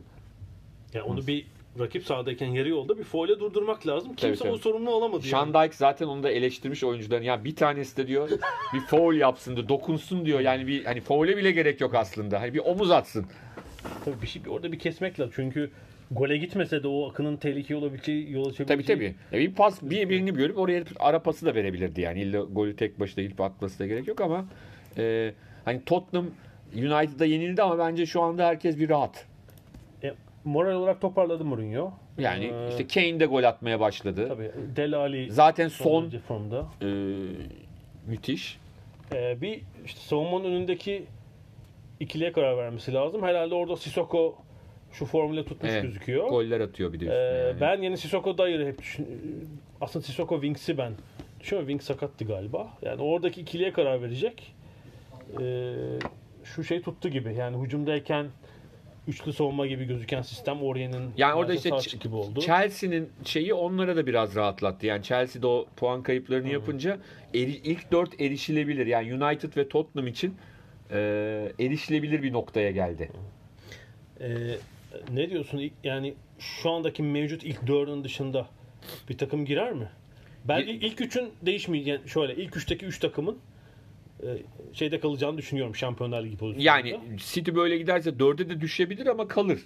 [0.95, 1.47] Yani onu bir
[1.79, 4.15] rakip sahadayken yarı yolda bir faule durdurmak lazım.
[4.15, 4.53] Kimse tabii.
[4.53, 5.27] o sorumlu olamadı.
[5.27, 5.55] Sean yani.
[5.55, 7.25] Dyke zaten onu da eleştirmiş oyuncuların.
[7.25, 8.31] Ya bir tanesi de diyor
[8.75, 10.41] bir foul yapsın diyor, dokunsun diyor.
[10.41, 12.41] Yani bir hani foul'e bile gerek yok aslında.
[12.41, 13.27] Hani bir omuz atsın.
[14.05, 15.33] Tabii bir şey orada bir kesmek lazım.
[15.37, 15.71] Çünkü
[16.11, 18.67] gole gitmese de o akının tehlikeli olabileceği yol açabileceği.
[18.67, 19.15] Tabii tabii.
[19.33, 22.21] Ya bir pas bir birini görüp oraya ara pası da verebilirdi yani.
[22.21, 24.45] İlla golü tek başına gidip atması da gerek yok ama
[24.99, 26.27] e, hani Tottenham
[26.75, 29.27] United'a yenildi ama bence şu anda herkes bir rahat.
[30.47, 31.91] E, moral olarak toparladı Mourinho.
[32.19, 34.29] Yani Ee, işte Kane de gol atmaya başladı.
[34.29, 36.67] Tabii Dele Ali Zaten son formda.
[36.83, 36.87] e,
[38.07, 38.59] müthiş.
[39.15, 41.05] Ee, bir işte savunmanın önündeki
[42.01, 43.23] ikiliye karar vermesi lazım.
[43.23, 44.37] Herhalde orada Sissoko
[44.93, 46.29] şu formüle tutmuş Evet, gözüküyor.
[46.29, 47.61] Goller atıyor bir de Ee, üstüne yani.
[47.61, 49.09] Ben yeni Sissoko Dyer'ı hep düşün...
[49.81, 50.93] Aslında Sissoko Wings'i ben
[51.41, 51.69] düşünüyorum.
[51.69, 52.69] Wings sakattı galiba.
[52.83, 54.55] Yani oradaki ikiliye karar verecek.
[55.41, 55.73] Ee,
[56.45, 57.35] şu şey tuttu gibi.
[57.35, 58.27] Yani hücumdayken
[59.09, 62.41] üçlü savunma gibi gözüken sistem Oriye'nin Yani orada işte açık gibi oldu.
[62.41, 64.87] Chelsea'nin şeyi onlara da biraz rahatlattı.
[64.87, 66.99] Yani Chelsea'de o puan kayıplarını yapınca
[67.35, 68.87] eri- ilk dört erişilebilir.
[68.87, 70.37] Yani United ve Tottenham için
[70.91, 70.99] e,
[71.61, 73.11] erişilebilir bir noktaya geldi.
[74.21, 74.29] Ee,
[75.13, 75.71] ne diyorsun?
[75.85, 78.47] Yani şu andaki mevcut ilk dördün dışında
[79.09, 79.89] bir takım girer mi?
[80.45, 83.39] Ben ilk, üçün değişmeyeceğini yani şöyle ilk üçteki üç takımın e,
[84.73, 86.71] şeyde kalacağını düşünüyorum Şampiyonlar Ligi pozisyonunda.
[86.71, 89.61] Yani City böyle giderse dörde de düşebilir ama kalır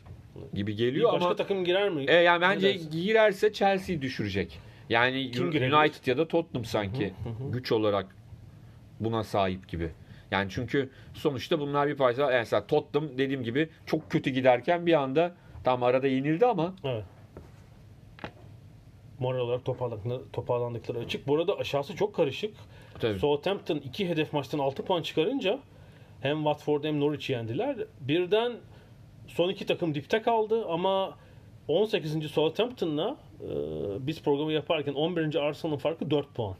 [0.54, 2.04] gibi geliyor başka ama takım girer mi?
[2.08, 4.58] e, yani bence girerse Chelsea'yi düşürecek.
[4.88, 5.72] Yani Kim girebilir?
[5.72, 7.12] United ya da Tottenham sanki
[7.52, 8.16] güç olarak
[9.00, 9.90] buna sahip gibi.
[10.30, 12.22] Yani çünkü sonuçta bunlar bir parça.
[12.22, 15.34] Yani mesela Tottenham dediğim gibi çok kötü giderken bir anda
[15.64, 17.04] tam arada yenildi ama Evet.
[19.18, 21.26] Moral olarak toparlandıkları, toparlandıkları açık.
[21.28, 22.54] Bu arada aşağısı çok karışık.
[23.00, 23.18] Tabii.
[23.18, 25.58] Southampton iki hedef maçtan 6 puan çıkarınca
[26.20, 27.76] hem Watford hem Norwich'i yendiler.
[28.00, 28.52] Birden
[29.28, 31.18] son iki takım dipte kaldı ama
[31.68, 32.30] 18.
[32.30, 33.46] Southampton'la e,
[34.06, 35.34] biz programı yaparken 11.
[35.34, 36.56] Arsenal'ın farkı 4 puan.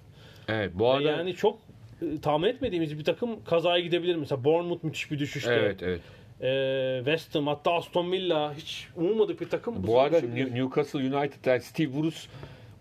[0.49, 1.59] Evet bu Ve arada Yani çok
[2.03, 4.17] e, tahmin etmediğimiz bir takım kazaya gidebilir.
[4.17, 5.55] Mesela Bournemouth müthiş bir düşüşte.
[5.55, 6.01] evet evet.
[6.43, 9.83] E, West Ham hatta Aston Villa hiç ummadık bir takım.
[9.83, 12.19] Bu sene arada Newcastle United'den Steve Bruce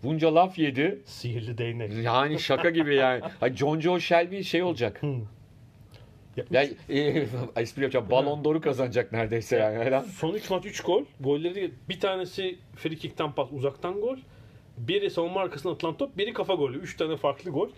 [0.02, 1.02] bunca laf yedi.
[1.04, 1.92] Sihirli değnek.
[2.04, 3.22] Yani şaka gibi yani.
[3.40, 5.00] Ay John Joe Shelby şey olacak.
[6.36, 7.26] Ya, Yani e,
[7.56, 8.06] espri yapacağım.
[8.10, 9.78] Ballon d'Or'u kazanacak neredeyse yani.
[9.78, 10.08] Herhalde.
[10.08, 11.04] Son 3 maç 3 gol.
[11.20, 14.16] Golleri bir tanesi free kick'ten pas uzaktan gol.
[14.78, 16.78] Biri savunma arkasına atılan top, biri kafa golü.
[16.78, 17.68] 3 tane farklı gol.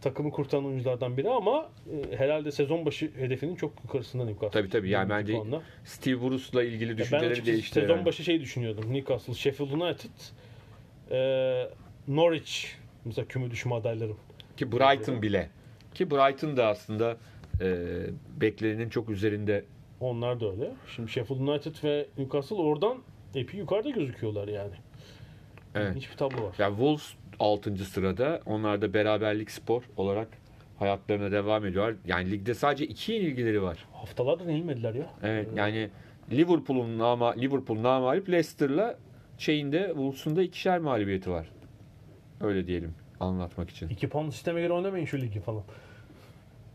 [0.00, 1.70] Takımı kurtaran oyunculardan biri ama
[2.12, 4.60] e, herhalde sezon başı hedefinin çok yukarısından Newcastle.
[4.60, 5.64] Tabii tabii yani 22 bence.
[5.84, 7.74] Steve Bruce'la ilgili ben düşünceleri açıkçası değişti.
[7.74, 8.06] sezon herhalde.
[8.06, 8.92] başı şey düşünüyordum.
[8.94, 10.10] Newcastle, Sheffield United,
[11.10, 11.68] e,
[12.08, 12.66] Norwich
[13.04, 14.16] mesela küme düşme adaylarım.
[14.56, 15.50] Ki Brighton bile.
[15.94, 17.16] Ki Brighton da aslında
[17.60, 17.76] e,
[18.40, 19.64] beklenenin çok üzerinde.
[20.00, 20.70] Onlar da öyle.
[20.96, 22.98] Şimdi Sheffield United ve Newcastle oradan
[23.34, 24.74] epey yukarıda gözüküyorlar yani.
[25.74, 25.96] Evet.
[25.96, 26.54] Hiçbir tablo var.
[26.58, 27.76] Yani Wolves 6.
[27.76, 28.40] sırada.
[28.46, 30.28] Onlar da beraberlik spor olarak
[30.78, 31.94] hayatlarına devam ediyorlar.
[32.06, 33.86] Yani ligde sadece iki yenilgileri var.
[33.92, 35.10] Haftalardan yenilmediler ya.
[35.22, 35.90] Evet yani
[36.30, 38.98] Liverpool'un nama Liverpool namalip Leicester'la
[39.42, 41.46] şeyinde Wolves'un ikişer mağlubiyeti var.
[42.40, 43.88] Öyle diyelim anlatmak için.
[43.88, 45.62] 2 puanlı sisteme göre oynamayın şu ligi falan.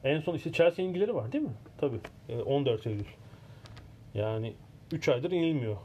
[0.04, 1.54] En son işte Chelsea yenilgileri var değil mi?
[1.78, 1.98] Tabii.
[2.30, 3.04] Ee, 14 Eylül.
[4.14, 4.54] Yani
[4.92, 5.78] 3 aydır yenilmiyor.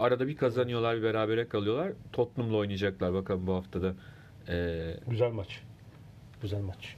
[0.00, 1.92] Arada bir kazanıyorlar bir berabere kalıyorlar.
[2.12, 3.94] Tottenham'la oynayacaklar bakalım bu haftada.
[4.48, 5.60] Ee, Güzel maç.
[6.42, 6.96] Güzel maç.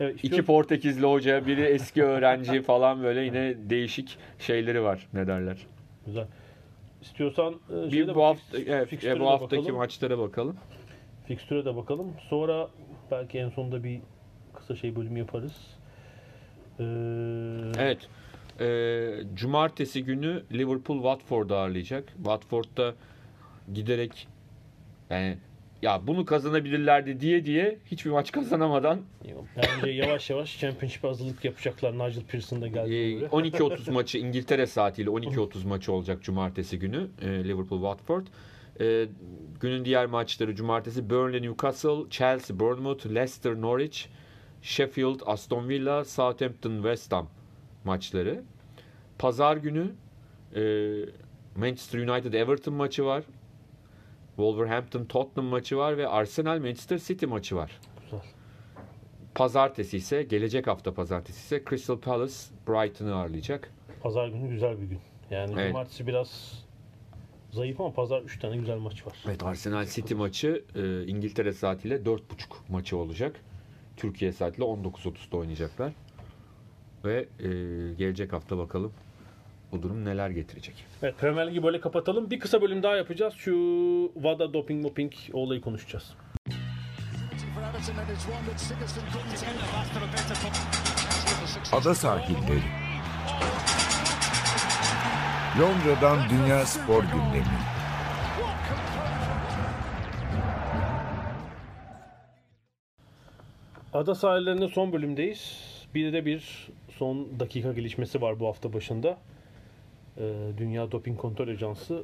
[0.00, 5.08] Evet, iki istiyor- Portekizli hoca, biri eski öğrenci falan böyle yine değişik şeyleri var.
[5.14, 5.56] Ne derler?
[6.06, 6.26] Güzel.
[7.02, 9.76] İstiyorsan e, Bir bu hafta evet, e, de bu haftaki bakalım.
[9.76, 10.56] maçlara bakalım.
[11.26, 12.12] Fikstüre de bakalım.
[12.28, 12.68] Sonra
[13.10, 14.00] belki en sonunda bir
[14.54, 15.52] kısa şey bölümü yaparız.
[16.78, 16.84] Ee,
[17.78, 18.08] Evet.
[18.60, 22.08] Ee, cumartesi günü Liverpool Watford'u ağırlayacak.
[22.16, 22.94] Watford'da
[23.74, 24.28] giderek
[25.10, 25.38] yani
[25.82, 29.00] ya bunu kazanabilirlerdi diye diye hiçbir maç kazanamadan
[29.56, 31.92] Bence yavaş yavaş Championship hazırlık yapacaklar.
[31.92, 32.84] Nigel Pearson'da göre.
[33.26, 38.26] 12.30 maçı İngiltere saatiyle 12.30 maçı olacak cumartesi günü e, Liverpool Watford.
[38.80, 39.08] E,
[39.60, 44.06] günün diğer maçları cumartesi Burnley Newcastle, Chelsea Bournemouth, Leicester Norwich,
[44.62, 47.28] Sheffield Aston Villa, Southampton West Ham
[47.84, 48.42] maçları.
[49.18, 49.92] Pazar günü
[50.56, 50.62] e,
[51.56, 53.24] Manchester United Everton maçı var.
[54.36, 57.80] Wolverhampton Tottenham maçı var ve Arsenal Manchester City maçı var.
[58.04, 58.20] Güzel.
[59.34, 62.34] Pazartesi ise gelecek hafta pazartesi ise Crystal Palace
[62.68, 63.70] Brighton'ı ağırlayacak.
[64.02, 64.98] Pazar günü güzel bir gün.
[65.30, 65.68] Yani Evet.
[65.68, 66.58] cumartesi biraz
[67.50, 69.12] zayıf ama pazar 3 tane güzel maç var.
[69.26, 72.20] Evet Arsenal City maçı e, İngiltere saatiyle 4.30
[72.68, 73.40] maçı olacak.
[73.96, 75.92] Türkiye saatiyle 19.30'da oynayacaklar.
[77.04, 77.48] Ve e,
[77.94, 78.92] gelecek hafta bakalım
[79.72, 80.74] bu durum neler getirecek.
[81.02, 82.30] Evet Premier Ligi böyle kapatalım.
[82.30, 83.34] Bir kısa bölüm daha yapacağız.
[83.34, 83.52] Şu
[84.14, 86.14] WADA doping moping olayı konuşacağız.
[91.72, 92.62] Ada sahilleri.
[95.60, 97.44] Londra'dan Dünya Spor Gündemi.
[103.92, 105.70] Ada sahillerinde son bölümdeyiz.
[105.94, 106.68] Bir de bir
[106.98, 109.18] son dakika gelişmesi var bu hafta başında.
[110.20, 112.02] Ee, Dünya Doping Kontrol Ajansı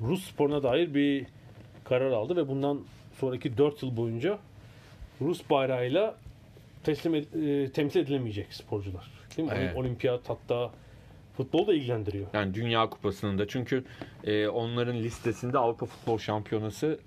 [0.00, 1.26] Rus sporuna dair bir
[1.84, 2.80] karar aldı ve bundan
[3.12, 4.38] sonraki 4 yıl boyunca
[5.20, 6.14] Rus bayrağıyla
[6.84, 9.10] teslim ed- e, temsil edilemeyecek sporcular.
[9.36, 9.54] Değil mi?
[9.58, 9.76] Evet.
[9.76, 10.70] Olimpiyat hatta
[11.36, 12.26] futbol da ilgilendiriyor.
[12.32, 13.84] Yani Dünya Kupası'nın da çünkü
[14.24, 16.98] e, onların listesinde Avrupa Futbol Şampiyonası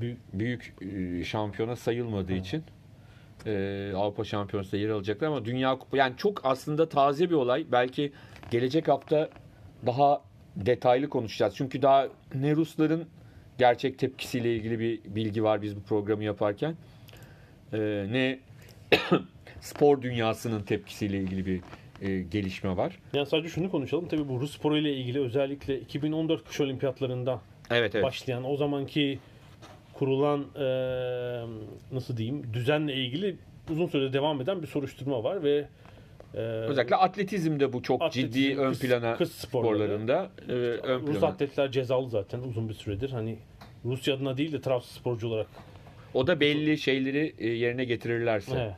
[0.00, 2.62] Büyük büyük e, şampiyona sayılmadığı için
[3.46, 7.66] e, Avrupa Şampiyonası'nda yer alacaklar ama Dünya Kupası yani çok aslında taze bir olay.
[7.72, 8.12] Belki
[8.50, 9.30] gelecek hafta
[9.86, 10.22] daha
[10.56, 11.54] detaylı konuşacağız.
[11.56, 13.06] Çünkü daha ne Rusların
[13.58, 16.74] gerçek tepkisiyle ilgili bir bilgi var biz bu programı yaparken.
[17.72, 17.78] e,
[18.10, 18.38] ne
[19.60, 21.60] spor dünyasının tepkisiyle ilgili bir
[22.08, 22.98] e, gelişme var.
[23.12, 24.08] Yani sadece şunu konuşalım.
[24.08, 28.04] Tabii bu Rus sporu ile ilgili özellikle 2014 kış olimpiyatlarında Evet evet.
[28.04, 29.18] başlayan o zamanki
[29.94, 31.44] kurulan eee,
[31.92, 33.36] nasıl diyeyim düzenle ilgili
[33.70, 35.64] uzun süre devam eden bir soruşturma var ve
[36.34, 39.76] eee, Özellikle atletizmde bu çok Atletizm, ciddi ön plana kız sporları.
[39.78, 41.32] sporlarında e, ön Rus plana.
[41.32, 43.10] atletler cezalı zaten uzun bir süredir.
[43.10, 43.38] Hani
[43.84, 45.46] Rusya adına değil de Trabzonsporcu olarak.
[46.14, 48.52] O da belli şeyleri e, yerine getirirlerse.
[48.60, 48.74] Evet.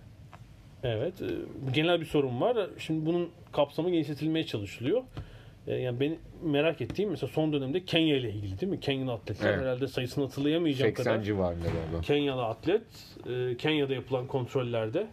[0.83, 1.23] Evet.
[1.23, 1.27] e,
[1.75, 2.67] Genel bir sorun var.
[2.79, 5.03] Şimdi bunun kapsamı genişletilmeye çalışılıyor.
[5.67, 8.81] E, Yani beni merak ettiğim mesela son dönemde Kenya ile ilgili değil mi?
[8.81, 9.61] Kenyalı atletler Evet.
[9.63, 11.25] herhalde sayısını hatırlayamayacağım 80 kadar.
[11.25, 12.01] civarında galiba.
[12.03, 12.83] Kenyalı atlet
[13.59, 15.07] Kenya'da yapılan kontrollerde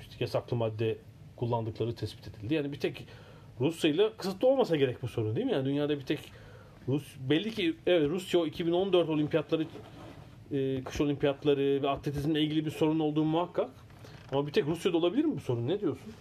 [0.00, 0.98] işte yasaklı madde
[1.36, 2.54] kullandıkları tespit edildi.
[2.54, 3.06] Yani bir tek
[3.60, 5.52] Rusya ile kısıtlı olmasa gerek bu sorun değil mi?
[5.52, 6.18] Yani dünyada bir tek
[6.88, 9.66] Rus belli ki evet Rusya o 2014 olimpiyatları
[10.52, 13.70] e, kış olimpiyatları ve atletizmle ilgili bir sorun olduğu muhakkak.
[14.32, 15.68] Ama bir tek Rusya'da olabilir mi bu sorun?
[15.68, 16.12] Ne diyorsun?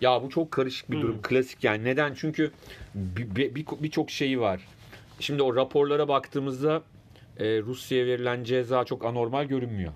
[0.00, 1.02] Ya bu çok karışık bir Hmm.
[1.02, 1.22] durum.
[1.22, 1.84] Klasik yani.
[1.84, 2.14] Neden?
[2.14, 2.50] Çünkü
[2.94, 4.60] bir- bir- bir- birçok şeyi var.
[5.20, 6.82] Şimdi o raporlara baktığımızda
[7.38, 9.92] e, Rusya'ya verilen ceza çok anormal görünmüyor.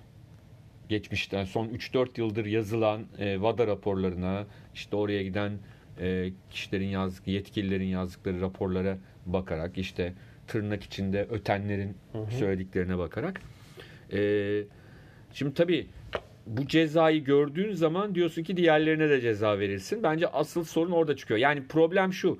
[0.89, 5.53] Geçmişten son 3-4 yıldır yazılan e, VADA raporlarına işte oraya giden
[6.01, 10.13] e, kişilerin yazdık, yetkililerin yazdıkları raporlara bakarak işte
[10.47, 11.97] tırnak içinde ötenlerin
[12.39, 13.41] söylediklerine bakarak.
[14.13, 14.21] E,
[15.33, 15.87] şimdi tabii
[16.47, 20.03] bu cezayı gördüğün zaman diyorsun ki diğerlerine de ceza verilsin.
[20.03, 21.41] Bence asıl sorun orada çıkıyor.
[21.41, 22.39] Yani problem şu.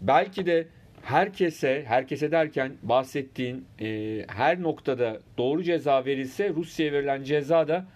[0.00, 0.66] Belki de
[1.06, 7.86] herkese, herkese derken bahsettiğin e, her noktada doğru ceza verilse Rusya'ya verilen ceza da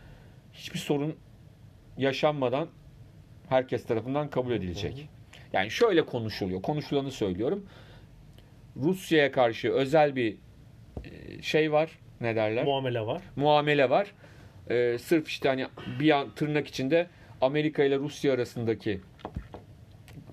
[0.52, 1.16] hiçbir sorun
[1.98, 2.68] yaşanmadan
[3.48, 5.08] herkes tarafından kabul edilecek.
[5.52, 6.62] Yani şöyle konuşuluyor.
[6.62, 7.66] Konuşulanı söylüyorum.
[8.76, 10.36] Rusya'ya karşı özel bir
[11.04, 11.98] e, şey var.
[12.20, 12.64] Ne derler?
[12.64, 13.22] Muamele var.
[13.36, 14.12] muamele var.
[14.70, 15.66] Ee, sırf işte hani
[16.00, 17.06] bir an tırnak içinde
[17.40, 19.00] Amerika ile Rusya arasındaki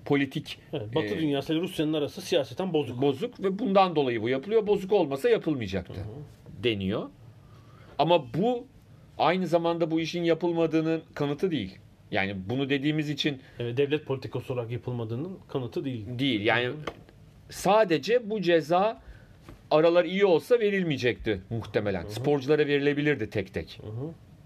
[0.08, 3.02] politik Evet, Batı e, dünyası ile Rusya'nın arası siyaseten bozuk.
[3.02, 4.66] bozuk ve bundan dolayı bu yapılıyor.
[4.66, 6.00] Bozuk olmasa yapılmayacaktı
[6.62, 7.02] deniyor.
[7.98, 8.66] Ama bu
[9.18, 11.78] aynı zamanda bu işin yapılmadığının kanıtı değil.
[12.10, 16.18] Yani bunu dediğimiz için Evet, devlet politikası olarak yapılmadığının kanıtı değil.
[16.18, 16.40] değil.
[16.40, 16.70] Yani
[17.50, 19.02] sadece bu ceza
[19.70, 22.06] aralar iyi olsa verilmeyecekti muhtemelen.
[22.06, 23.80] Sporculara verilebilirdi tek tek.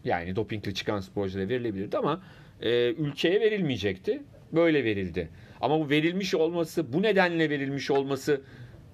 [0.04, 2.22] Yani dopingli çıkan sporculara verilebilirdi ama
[2.60, 4.22] e, ülkeye verilmeyecekti.
[4.52, 5.28] Böyle verildi.
[5.62, 8.40] Ama bu verilmiş olması, bu nedenle verilmiş olması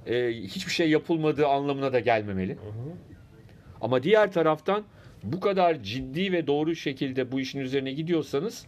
[0.06, 2.58] e, hiçbir şey yapılmadığı anlamına da gelmemeli.
[3.80, 4.84] Ama diğer taraftan
[5.22, 8.66] bu kadar ciddi ve doğru şekilde bu işin üzerine gidiyorsanız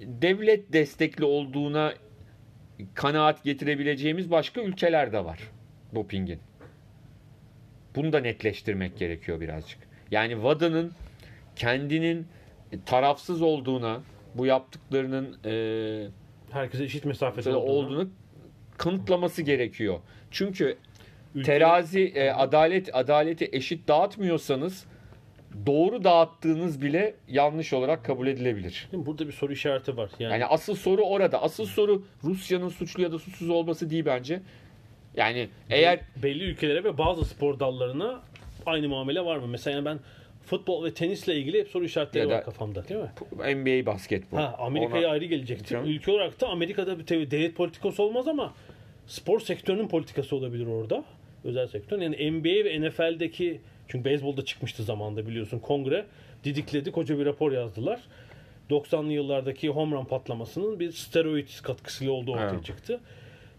[0.00, 1.94] devlet destekli olduğuna
[2.94, 5.38] kanaat getirebileceğimiz başka ülkeler de var
[5.94, 6.40] dopingin.
[7.96, 9.78] Bunu da netleştirmek gerekiyor birazcık.
[10.10, 10.92] Yani WADA'nın
[11.56, 12.26] kendinin
[12.86, 14.00] tarafsız olduğuna,
[14.34, 15.52] bu yaptıklarının e,
[16.50, 17.72] Herkese eşit mesafede mesela olduğuna.
[17.86, 18.08] olduğunu
[18.78, 19.98] kanıtlaması gerekiyor.
[20.30, 20.76] Çünkü
[21.34, 24.84] Ülke- terazi e, adalet adaleti eşit dağıtmıyorsanız
[25.66, 28.88] doğru dağıttığınız bile yanlış olarak kabul edilebilir.
[28.92, 30.10] Burada bir soru işareti var.
[30.18, 31.42] Yani, Yani asıl soru orada.
[31.42, 34.42] Asıl soru Rusya'nın suçlu ya da suçsuz olması değil bence.
[35.16, 38.20] Yani eğer belli ülkelere ve bazı spor dallarına
[38.66, 39.46] aynı muamele var mı?
[39.46, 39.98] Mesela ben
[40.44, 43.10] futbol ve tenisle ilgili hep soru işaretleri Ya var kafamda değil mi?
[43.56, 44.36] NBA basketbol.
[44.38, 45.66] Ha, Amerika'ya Ona- ayrı gelecektim.
[45.78, 45.90] Canım.
[45.90, 48.54] Ülke olarak da Amerika'da bir tabii devlet politikası olmaz ama
[49.06, 51.04] spor sektörünün politikası olabilir orada.
[51.44, 51.98] Özel sektör.
[52.00, 56.04] Yani NBA ve NFL'deki çünkü beyzbolda çıkmıştı zamanında biliyorsun kongre
[56.44, 58.00] didikledi koca bir rapor yazdılar.
[58.70, 62.64] 90'lı yıllardaki home run patlamasının bir steroid katkısıyla olduğu ortaya Evet.
[62.64, 63.00] çıktı.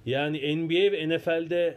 [0.05, 1.75] Yani NBA ve NFL'de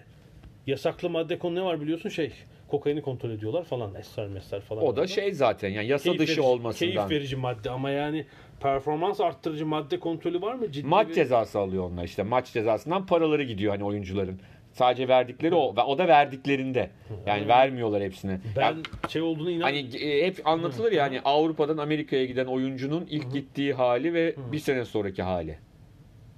[0.67, 2.33] yasaklı madde konu ne var biliyorsun şey
[2.75, 4.85] kokaini kontrol ediyorlar falan esrar mesler falan.
[4.85, 5.07] O da var.
[5.07, 6.93] şey zaten yani yasa Keyif dışı verici- olmasından.
[6.95, 8.27] Keyif verici madde ama yani
[8.61, 10.73] performans arttırıcı madde kontrolü var mı?
[10.73, 12.23] Ciddi Maç bir- cezası alıyor onlar işte.
[12.23, 14.41] Maç cezasından paraları gidiyor hani oyuncuların.
[14.73, 15.77] Sadece verdikleri o.
[15.77, 16.91] Ve O da verdiklerinde.
[17.27, 18.39] Yani vermiyorlar hepsini.
[18.57, 19.63] Ben Yani şey olduğunu inan...
[19.63, 24.59] hani e, hep anlatılır ya hani Avrupa'dan Amerika'ya giden oyuncunun ilk gittiği hali ve bir
[24.59, 25.59] sene sonraki hali.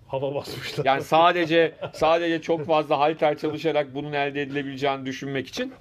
[0.07, 0.85] hava basmışlar.
[0.85, 5.73] Yani sadece sadece çok fazla halter çalışarak bunun elde edilebileceğini düşünmek için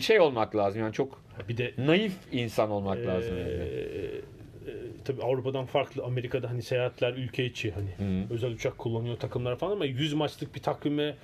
[0.00, 0.80] şey olmak lazım.
[0.80, 3.36] Yani çok bir de naif insan olmak lazım.
[3.36, 3.52] eee, yani.
[3.52, 4.20] e,
[5.04, 9.84] tabii Avrupa'dan farklı Amerika'da hani seyahatler ülke içi hani özel uçak kullanıyor takımlar falan ama
[9.84, 11.14] 100 maçlık bir takvime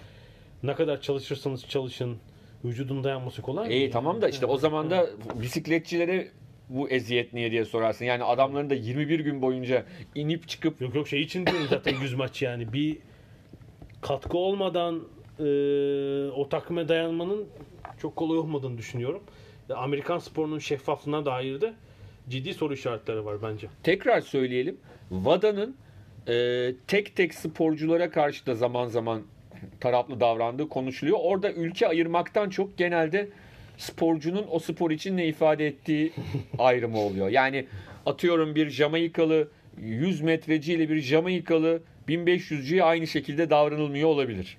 [0.62, 2.16] ne kadar çalışırsanız çalışın
[2.64, 3.72] vücudun dayanması kolay mı?
[3.72, 6.28] İyi tamam da işte o zaman da bisikletçilere
[6.68, 8.04] bu eziyet niye diye sorarsın.
[8.04, 9.84] Yani adamların da 21 gün boyunca
[10.14, 12.98] inip çıkıp Yok yok şey için diyorum zaten 100 maç yani bir
[14.00, 15.02] katkı olmadan
[15.38, 15.44] e,
[16.30, 17.44] o takıma dayanmanın
[18.02, 19.22] çok kolay olmadığını düşünüyorum.
[19.74, 21.74] Amerikan sporunun şeffaflığına dair de
[22.28, 23.68] ciddi soru işaretleri var bence.
[23.82, 24.76] Tekrar söyleyelim.
[25.08, 25.76] WADA'nın
[26.28, 29.22] e, tek tek sporculara karşı da zaman zaman
[29.80, 31.18] taraflı davrandığı konuşuluyor.
[31.20, 33.28] Orada ülke ayırmaktan çok genelde
[33.76, 36.12] sporcunun o spor için ne ifade ettiği
[36.58, 37.28] ayrımı oluyor.
[37.28, 37.66] Yani
[38.06, 39.48] atıyorum bir Jamaikalı
[39.80, 44.58] 100 metreciyle bir Jamaikalı 1500'cüye aynı şekilde davranılmıyor olabilir.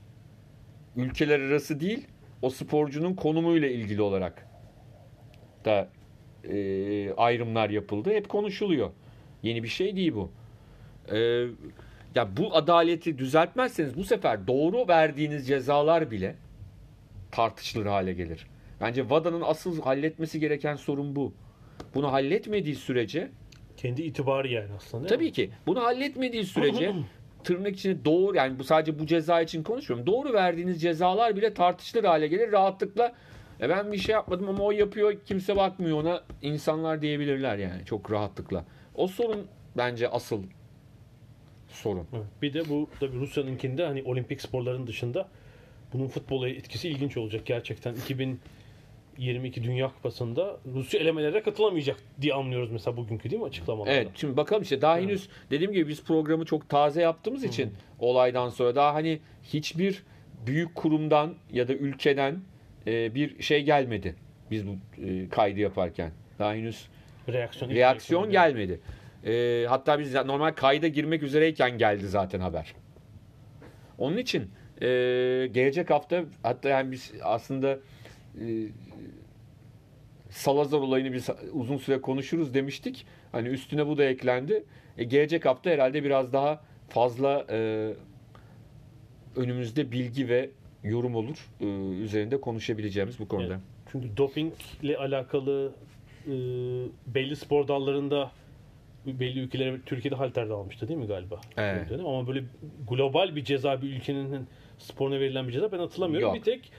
[0.95, 2.07] Ülkeler arası değil,
[2.41, 4.47] o sporcunun konumuyla ilgili olarak
[5.65, 5.89] da
[6.43, 8.09] e, ayrımlar yapıldı.
[8.13, 8.91] Hep konuşuluyor.
[9.43, 10.31] Yeni bir şey değil bu.
[11.11, 11.17] E,
[12.15, 16.35] ya bu adaleti düzeltmezseniz bu sefer doğru verdiğiniz cezalar bile
[17.31, 18.47] tartışılır hale gelir.
[18.81, 21.33] Bence WADA'nın asıl halletmesi gereken sorun bu.
[21.95, 23.29] Bunu halletmediği sürece
[23.77, 25.07] Kendi itibarı yani aslında.
[25.07, 25.31] tabii mi?
[25.31, 26.93] ki bunu halletmediği sürece
[27.47, 30.07] tırnak içinde doğru yani bu sadece bu ceza için konuşmuyorum.
[30.07, 32.51] Doğru verdiğiniz cezalar bile tartışılır hale gelir.
[32.51, 33.13] Rahatlıkla
[33.61, 38.11] e ben bir şey yapmadım ama o yapıyor kimse bakmıyor ona insanlar diyebilirler yani çok
[38.11, 38.65] rahatlıkla.
[38.95, 40.43] O sorun bence asıl
[41.69, 42.07] sorun.
[42.41, 45.27] Bir de bu tabii Rusya'nınkinde hani olimpik sporların dışında
[45.93, 47.95] bunun futbola etkisi ilginç olacak gerçekten.
[49.17, 53.93] 2022 Dünya Kupası'nda Rusya elemelere katılamayacak diye anlıyoruz mesela bugünkü değil mi açıklamalarda?
[53.93, 58.49] Evet şimdi bakalım işte daha henüz dediğim gibi biz programı çok taze yaptığımız için olaydan
[58.49, 60.03] sonra daha hani hiçbir
[60.45, 62.39] büyük kurumdan ya da ülkeden
[62.87, 64.15] e, bir şey gelmedi.
[64.51, 64.75] Biz bu
[65.07, 66.11] e, kaydı yaparken.
[66.39, 66.87] Daha henüz
[67.29, 68.79] Reaksiyon, reaksiyon gelmedi.
[69.25, 72.73] E, hatta biz normal kayda girmek üzereyken geldi zaten haber.
[73.97, 74.51] Onun için
[74.81, 74.87] e,
[75.51, 77.79] gelecek hafta hatta yani biz aslında
[78.41, 78.45] e,
[80.37, 83.05] Salazar olayını biz uzun süre konuşuruz demiştik.
[83.31, 84.63] Hani üstüne bu da eklendi.
[84.97, 87.89] E, gelecek hafta herhalde biraz daha fazla e,
[89.35, 90.49] önümüzde bilgi ve
[90.83, 91.49] yorum olur.
[91.61, 91.65] E,
[92.03, 93.53] üzerinde konuşabileceğimiz bu konuda.
[93.53, 93.59] Evet.
[93.91, 95.71] Çünkü dopingle alakalı
[96.25, 96.31] e,
[97.07, 98.31] belli spor dallarında
[99.05, 101.41] belli ülkelere Türkiye'de halter de almıştı değil mi galiba?
[101.57, 101.89] Evet.
[101.89, 101.99] Bir.
[101.99, 102.43] Ama böyle
[102.89, 106.27] global bir ceza bir ülkenin sporuna verilen bir ceza ben hatırlamıyorum.
[106.27, 106.35] Yok.
[106.35, 106.71] Bir tek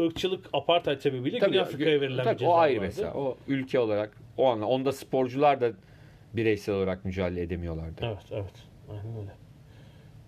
[0.00, 2.86] ırkçılık apartheid sebebiyle Tabii, Güney Afrika'ya verilen tabii, bir ceza o ayrı vardı.
[2.86, 3.14] mesela.
[3.14, 5.72] O ülke olarak o anla onda sporcular da
[6.32, 8.00] bireysel olarak mücadele edemiyorlardı.
[8.00, 8.54] Evet, evet.
[8.90, 9.30] Aynen öyle.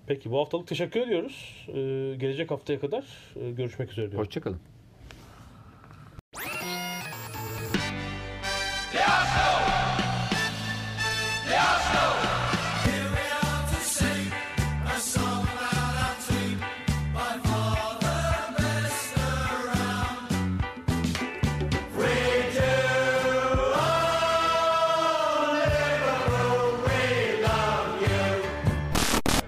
[0.07, 1.67] Peki bu haftalık teşekkür ediyoruz.
[1.69, 1.73] Ee,
[2.17, 3.05] gelecek haftaya kadar
[3.37, 4.27] e, görüşmek üzere diyorum.
[4.27, 4.59] Hoşçakalın.